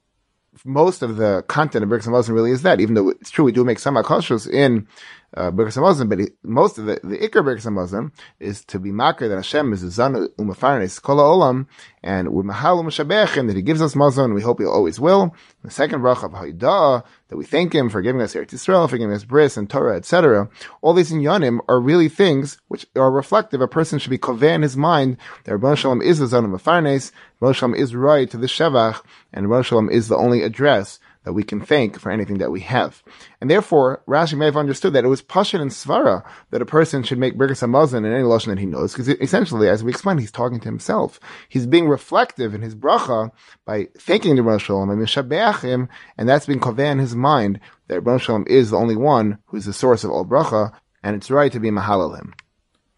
[0.64, 3.52] most of the content of Birkas Hamazon really is that, even though it's true we
[3.52, 4.88] do make some akashos in
[5.36, 9.28] uh, Birkas Hamazon, but most of the, the Iker Birkas Hamazon is to be makar
[9.28, 11.66] that Hashem is a zan umafarnes kol olam,
[12.02, 15.34] and we're mahal u'mashabechem that He gives us mazon, we hope He always will.
[15.62, 18.98] The second bracha of Haidah, that we thank Him for giving us Eretz Yisrael, for
[18.98, 20.48] giving us bris and Torah, etc.
[20.82, 23.60] All these inyanim are really things which are reflective.
[23.60, 27.10] A person should be koveh in his mind that Rabban Shalom is the zan umafarnes,
[27.40, 31.32] Rabban Shalom is right to the shevach, and Rabban Shalom is the only address that
[31.32, 33.02] we can thank for anything that we have.
[33.40, 37.02] And therefore, Rashi may have understood that it was Pashan and Svara that a person
[37.02, 40.20] should make Birkas Hamazon in any Lashon that he knows, because essentially, as we explained,
[40.20, 41.18] he's talking to himself.
[41.48, 43.30] He's being reflective in his bracha
[43.64, 48.00] by thanking the Rosh Shalom and Mishabeachim, and that's being koveh in his mind that
[48.02, 50.72] Rosh Shalom is the only one who is the source of all bracha,
[51.02, 52.34] and it's right to be Mahalal him.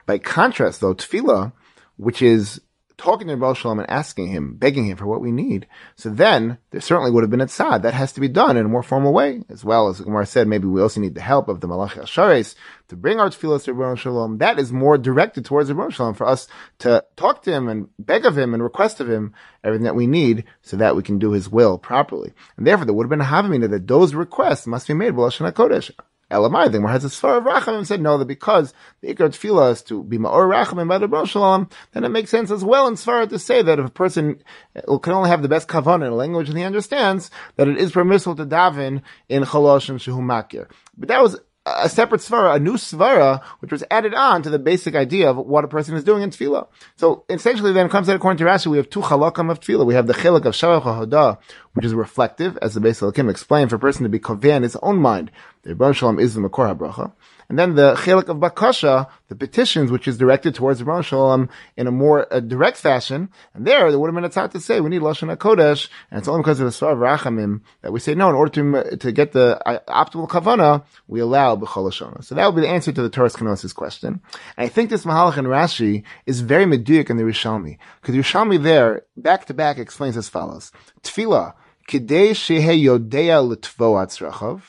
[0.05, 1.53] By contrast, though, Tefillah,
[1.97, 2.61] which is
[2.99, 5.66] talking to Baal Shalom and asking him, begging him for what we need.
[5.97, 7.82] So then there certainly would have been a tzad.
[7.82, 10.49] That has to be done in a more formal way, as well as Gemara said.
[10.49, 12.55] Maybe we also need the help of the Malachi Ashares
[12.88, 14.38] to bring our tefillos to Baal Shalom.
[14.38, 18.24] That is more directed towards Baal Shalom for us to talk to him and beg
[18.24, 21.32] of him and request of him everything that we need so that we can do
[21.32, 22.32] his will properly.
[22.57, 25.22] And therefore, there would have been a havamina that those requests must be made by
[25.22, 25.90] Lashon HaKodesh.
[26.31, 29.72] Elamai, the Gemara has a svar of Rachamim said no, that because the Ikar Tefillah
[29.72, 32.95] is to be Ma'or Rachamim by the Shalom, then it makes sense as well in
[32.95, 34.43] Svar to say that if a person
[34.74, 37.79] uh, can only have the best kavan in a language and he understands, that it
[37.79, 40.68] is permissible to daven in Chalosh and Shehu Makir.
[40.97, 44.59] But that was a separate svara, a new svara, which was added on to the
[44.59, 46.68] basic idea of what a person is doing in tefillah.
[46.95, 49.85] So essentially, then it comes out according to Rashi, we have two halakam of tefillah.
[49.85, 51.39] We have the chilak of shavach hodah,
[51.72, 54.62] which is reflective, as the Beis Elokim explained, for a person to be koveh in
[54.62, 55.33] his own mind.
[55.67, 57.11] The Rebbe Shalom is the makor habracha.
[57.49, 61.49] And then the chelik of bakasha, the petitions, which is directed towards the Rebbe Shalom
[61.77, 63.31] in a more uh, direct fashion.
[63.53, 66.43] And there, there would have a to say, we need Lashon HaKodesh, and it's only
[66.43, 69.33] because of the Svar of Rachamim that we say, no, in order to, to get
[69.33, 72.23] the uh, optimal kavana, we allow B'chol Lashon.
[72.23, 74.21] So that would be the answer to the Torah Kenosis question.
[74.57, 77.79] And I think this Mahalach and Rashi is very meduyik in the Yerushalmi.
[78.01, 80.71] Because Yerushalmi there, back to back, explains as follows.
[81.03, 81.55] Tefillah,
[81.89, 84.62] kidei shehe yodea l'tvo atzrachav,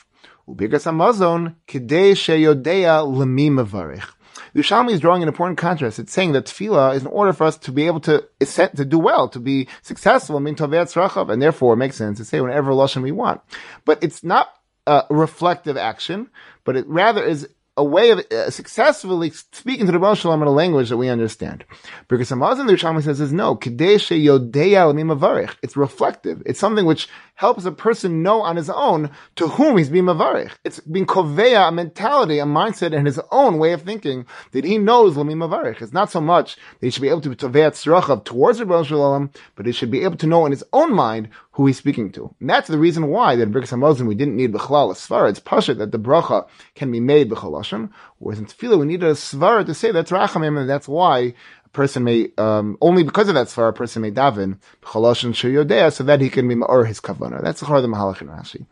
[0.48, 4.08] Ubigas Amazon, Kidei Sheyodea Lemi Mavarich.
[4.54, 5.98] Yerushalmi is drawing an important contrast.
[5.98, 8.98] It's saying that tefillah is in order for us to be able to to do
[8.98, 13.12] well, to be successful, min and therefore it makes sense to say whenever lashon we
[13.12, 13.42] want.
[13.84, 14.48] But it's not
[14.86, 16.30] a reflective action,
[16.64, 17.46] but it rather is
[17.76, 21.08] a way of uh, successfully speaking to the Baal Shalom in a language that we
[21.08, 21.64] understand.
[22.08, 25.54] Because Hamazon the Yerushalmi says is no, Yodeya Lamimavarich.
[25.62, 26.42] it's reflective.
[26.44, 30.50] It's something which helps a person know on his own to whom he's being mavarich.
[30.64, 34.76] It's being koveya, a mentality, a mindset, and his own way of thinking that he
[34.76, 35.80] knows lami mavarich.
[35.80, 39.66] It's not so much that he should be able to toveya tzrachav towards Rebbe but
[39.66, 42.34] he should be able to know in his own mind who he's speaking to.
[42.40, 45.28] And that's the reason why that in Birkas Hamazon we didn't need Bechlal a Svara.
[45.28, 49.14] It's Pasha that the bracha can be made Bechalashon, whereas in Tefillah we needed a
[49.14, 51.34] Svara to say that's Rachamim, and that's why
[51.68, 55.92] a person may, um, only because of that Svara, a person may daven Bechalashon Sheyodea,
[55.92, 57.42] so that he can be Ma'or his Kavanah.
[57.42, 58.66] That's the Chor the Mahalach and Rashi.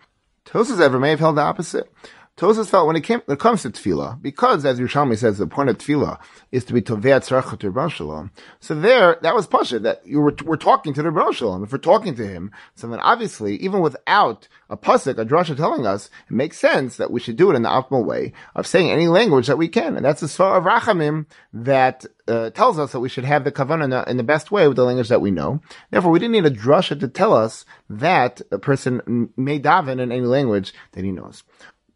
[0.47, 1.92] Tosfos ever may have held the opposite.
[2.37, 5.47] Tosfos felt when it came, when it comes to tefillah, because as Yerushalmi says, the
[5.47, 6.18] point of tefillah
[6.53, 8.30] is to be toveat tzarcha to Rebbe Shalom.
[8.61, 11.64] So there, that was pasha that you were, we're talking to the Rebbe Shalom.
[11.64, 15.87] If we're talking to him, so then obviously, even without a pasuk, a drasha telling
[15.87, 18.91] us, it makes sense that we should do it in the optimal way of saying
[18.91, 19.97] any language that we can.
[19.97, 21.24] And that's the svar of Rachamim
[21.55, 24.76] that uh, tells us that we should have the kavanah in the, best way with
[24.76, 25.62] the language that we know.
[25.91, 30.12] Therefore, we didn't need a drasha to tell us that a person may daven in
[30.12, 31.43] any language that he knows.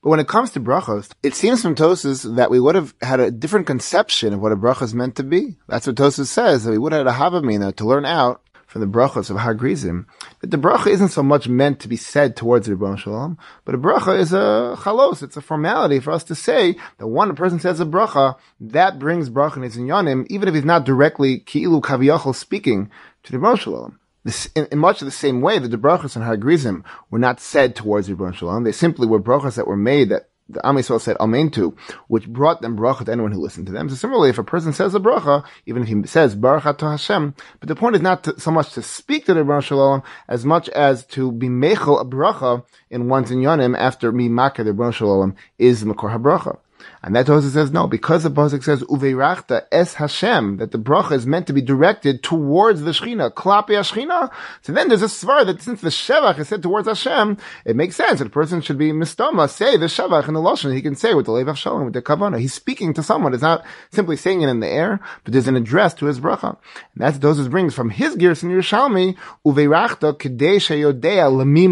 [0.02, 3.20] But when it comes to brachos, it seems from Tosfos that we would have had
[3.20, 5.56] a different conception of what a bracha is meant to be.
[5.68, 8.80] That's what Tosfos says, that we would have had a havamina to learn out from
[8.80, 10.06] the brachos of Har Grizim,
[10.40, 13.74] that the bracha isn't so much meant to be said towards the Rebbe Shalom, but
[13.74, 17.34] a bracha is a chalos, it's a formality for us to say that when a
[17.34, 21.82] person says a bracha, that brings bracha in his even if he's not directly ki'ilu
[21.82, 22.88] kaviyachol speaking
[23.24, 23.99] to the Rebbe Shalom.
[24.22, 27.74] This, in, in, much of the same way, the brachas and Hagrizim were not said
[27.74, 28.64] towards Yibron Shalom.
[28.64, 31.76] They simply were brachas that were made that the Am Yisrael said Amen to,
[32.08, 33.88] which brought them bracha to anyone who listened to them.
[33.88, 37.34] So similarly, if a person says a bracha, even if he says Baruch to Hashem,
[37.60, 40.44] but the point is not to, so much to speak to the Rebbe Shalom as
[40.44, 44.92] much as to be mechel a bracha in one's inyanim after mi makar the Rebbe
[44.92, 46.58] Shalom is the makor habracha.
[47.02, 51.12] And that also says no, because the pasuk says uveirachta es Hashem, that the bracha
[51.12, 54.30] is meant to be directed towards the Shechina, klape Shechina.
[54.60, 57.96] So then there's a svar that since the shevach is said towards Hashem, it makes
[57.96, 60.74] sense that a person should be mistama, say the shevach in the lashon.
[60.74, 62.38] He can say with the levach shalom, with the kavana.
[62.38, 63.32] He's speaking to someone.
[63.32, 66.50] It's not simply saying it in the air, but there's an address to his bracha.
[66.50, 66.58] And
[66.96, 71.70] that's Tosfos brings from his gears in Yerushalmi uveirachta kedei sheyodea lemim.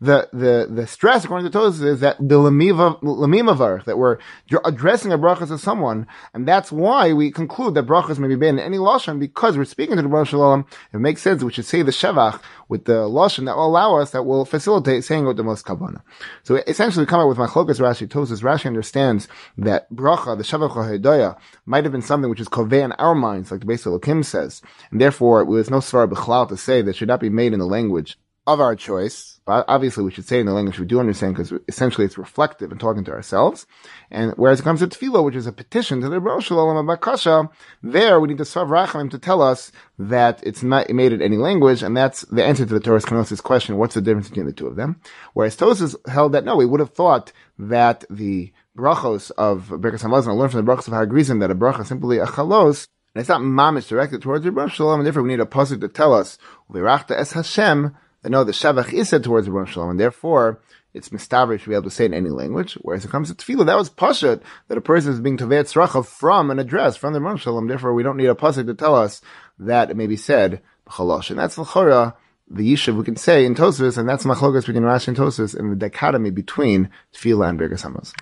[0.00, 4.18] The the the stress according to Tosfos is that the lemim that we're
[4.50, 8.36] you're addressing a brachas to someone, and that's why we conclude that brachas may be
[8.36, 10.66] banned in any lashon because we're speaking to the Baruch Shalom.
[10.92, 14.10] It makes sense we should say the shevach with the lashon that will allow us,
[14.12, 16.02] that will facilitate saying with the most kabbalah.
[16.42, 18.08] So essentially, we come up with machlokas Rashi.
[18.08, 19.28] Tosfos Rashi understands
[19.58, 21.36] that bracha, the shevach ha'edaya,
[21.66, 24.62] might have been something which is koveh in our minds, like the Beis Elokim says,
[24.90, 27.58] and therefore it was no svar b'chlal to say that should not be made in
[27.58, 29.37] the language of our choice.
[29.48, 32.70] But obviously, we should say in the language we do understand because essentially it's reflective
[32.70, 33.66] and talking to ourselves.
[34.10, 37.48] And whereas it comes to tefillah, which is a petition to the Rebbe Shalom
[37.82, 41.38] there we need to serve Rachamim to tell us that it's not made in any
[41.38, 44.52] language, and that's the answer to the Torah's Kenosis question: What's the difference between the
[44.52, 45.00] two of them?
[45.32, 50.36] Whereas Tosfos held that no, we would have thought that the brachos of Birkas Hamazon
[50.36, 53.30] learned from the brachos of Hagrizim that a bracha is simply a chalos, and it's
[53.30, 56.12] not mamish directed towards the Rebbe Shalom, and therefore we need a pasuk to tell
[56.12, 56.36] us
[56.70, 60.60] Virachta es Hashem that no, the Shavach is said towards the Rebbe Shalom, and therefore
[60.94, 62.74] it's mistavish to be able to say in any language.
[62.82, 66.04] Whereas it comes to tefillah, that was pashat that a person is being tevet tzracha
[66.04, 67.68] from an address from the Rebbe Shalom.
[67.68, 69.20] Therefore, we don't need a pasuk to tell us
[69.58, 72.14] that it may be said b'chalosh, and that's l'chora
[72.50, 75.70] the yishuv we can say in Tosfos, and that's machlokas between Rashi and Tosfos in
[75.70, 78.14] the dichotomy between tefillah and Birkas.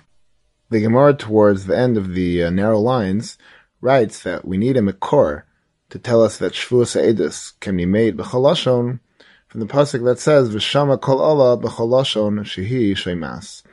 [0.69, 3.37] The Gemara towards the end of the uh, narrow lines
[3.79, 5.43] writes that we need a makor
[5.89, 8.99] to tell us that shvuas edus can be made b'chaloshon
[9.47, 13.63] from the pasuk that says "V'shama kol Allah b'cholashon shehi shemas,"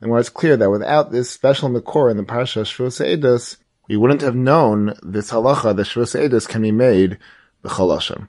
[0.00, 3.58] and where it's clear that without this special makor in the parsha Shvus Eidos,
[3.88, 7.18] we wouldn't have known this halacha that Shvus Eidos can be made
[7.62, 8.28] b'cholashon.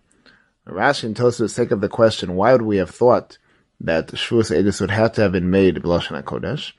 [0.68, 3.38] Rashi and Tosfos take up the question: Why would we have thought
[3.80, 6.74] that Shvus Eidos would have to have been made b'lashon hakodesh?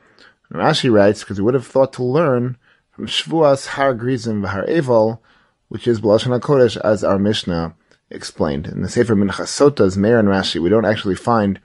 [0.53, 2.59] Rashi writes because we would have thought to learn
[2.91, 5.23] from Shvuas Har Grizim v'Har Eval,
[5.69, 7.75] which is b'lashon hakodesh, as our Mishnah
[8.11, 8.67] explained.
[8.67, 11.61] In the Sefer Minchasotas, Meir and Rashi, we don't actually find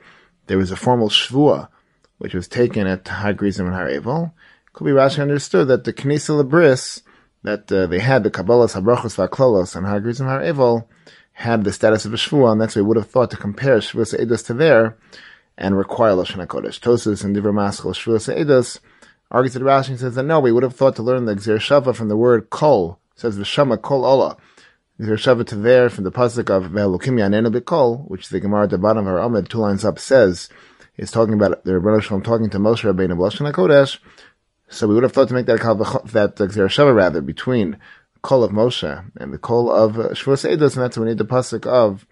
[0.47, 1.69] there was a formal shvua,
[2.17, 4.31] which was taken at Har Grizim and Har Evel.
[4.73, 7.01] Could be Rashi understood that the Knisa Labris,
[7.43, 10.87] that uh, they had the Kabbalah Sabrachos Vaklolos and Har Grizim Har Evel,
[11.33, 13.79] had the status of a shvua, and that's why we would have thought to compare
[13.79, 14.97] Shvua Eidos to there
[15.57, 16.79] and require Lashon HaKodesh.
[16.79, 18.79] Tosus and Divra Maskal Shvua Eidos
[19.29, 21.93] argues that Rashi says that no, we would have thought to learn the Gzir Shava
[21.93, 24.37] from the word kol, says V'shama kol ola,
[24.97, 28.69] there's Shabbat to there from the pasuk of Ve'elokim Yanenu B'Kol, which the Gemara at
[28.69, 30.49] the bottom of our Amid, two lines up, says,
[30.97, 33.99] is talking about the Rebbeinu Shalom talking to Moshe Rabbeinu B'Lashon HaKodesh.
[34.69, 37.77] So we would have thought to make that call that uh, rather between
[38.21, 41.25] Kol of Moshe and the Kol of Shavuos Eidos, and that's when we need the
[41.25, 42.05] pasuk of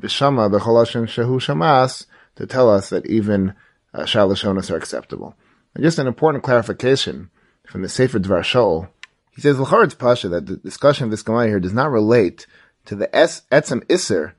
[0.00, 2.06] V'Shama B'Cholashim Shehu Shamas
[2.36, 3.54] to tell us that even
[3.94, 5.34] uh, Shalashonas are acceptable.
[5.74, 7.30] And just an important clarification
[7.66, 8.88] from the Sefer Dvar Shol.
[9.36, 12.46] He says, L'charetz Pasha, that the discussion of this Gemara here does not relate
[12.86, 14.34] to the es, etzem iser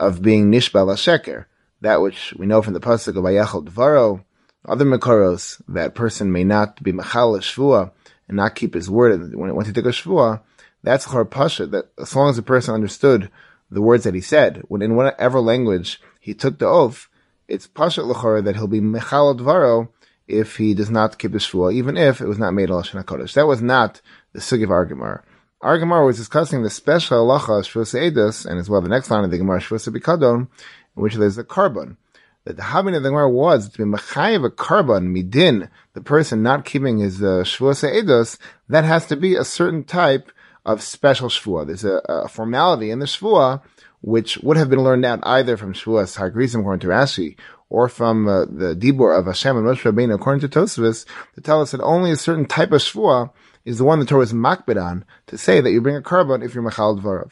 [0.00, 1.44] of being nishbal sheker,
[1.82, 4.24] that which we know from the pasuk of Vayachal Dvaro,
[4.64, 7.92] other Makoros, that person may not be Machal Shvua
[8.26, 10.40] and not keep his word when, he took a Shvua,
[10.82, 13.30] that's Chor Pasha, that as long as the person understood
[13.70, 17.08] the words that he said, when in whatever language he took the oath,
[17.48, 19.88] it's Pasha L'chor that he'll be Mechal Dvaro
[20.28, 23.32] if he does not keep the Shvua, even if it was not made al Kodesh.
[23.32, 24.00] That was not
[24.32, 25.22] the Sug of Argamar.
[25.62, 29.30] Argamar was discussing the special halacha Shvus Edus, and as well the next line of
[29.30, 30.48] the Gemara Shvus Bikadon,
[30.96, 31.96] in which there's a carbon.
[32.44, 36.42] That the habit of the Gemara was to be mechayiv a carbon midin, the person
[36.42, 40.30] not keeping his uh, Edus, that has to be a certain type
[40.64, 41.66] of special Shvua.
[41.66, 43.62] There's a, a formality in the Shvua
[44.00, 47.36] which would have been learned out either from Shvuas Hagrizim according to Rashi
[47.70, 51.04] or from uh, the Dibur of Hashem and Moshe Rabbeinu according to Tosfos
[51.34, 53.30] to tell us that only a certain type of Shvua
[53.64, 56.42] is the one the Torah is makbid on to say that you bring a carbon
[56.42, 57.30] if you're Machal Dvarav.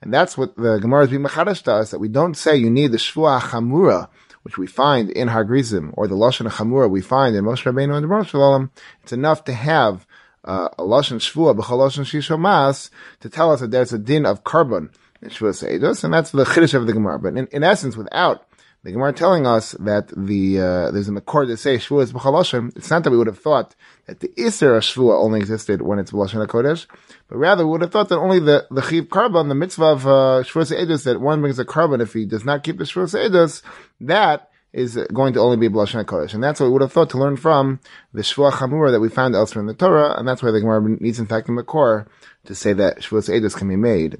[0.00, 3.40] And that's what the Gemara is Machadash that we don't say you need the Shvua
[3.40, 4.08] Chamura,
[4.42, 8.04] which we find in Hagrizim, or the Lashon Chamura we find in Moshe Rabbeinu and
[8.04, 8.70] the Baruch Shalom.
[9.02, 10.06] It's enough to have
[10.44, 14.42] uh, a Lashon Shvua, B'chal Lashon Shishomas, to tell us that there's a din of
[14.42, 17.20] carbon in Shvua Eidos, and that's the Chiddush of the Gemara.
[17.20, 18.44] But in, in essence, without
[18.84, 22.32] the Gemara telling us that the uh, there's a Makor to say Shvua is B'chol
[22.32, 22.76] lashon.
[22.76, 23.76] It's not that we would have thought
[24.06, 26.86] that the Isser of Shvua only existed when it's B'lashon HaKodesh,
[27.28, 30.06] but rather we would have thought that only the, the Chiyuv korban, the mitzvah of
[30.06, 30.10] uh,
[30.42, 33.62] Shvua Eidos, that one brings a korban if he does not keep the Shvua Eidos,
[34.00, 36.34] that is going to only be B'lashon HaKodesh.
[36.34, 37.78] And that's what we would have thought to learn from
[38.12, 40.96] the Shvua Chamura that we found elsewhere in the Torah, and that's why the Gemara
[40.98, 42.08] needs in fact the Makor
[42.46, 44.16] to say that Shvua Eidos can be made.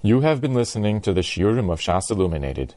[0.00, 2.76] You have been listening to the Shiurim of Shas Illuminated.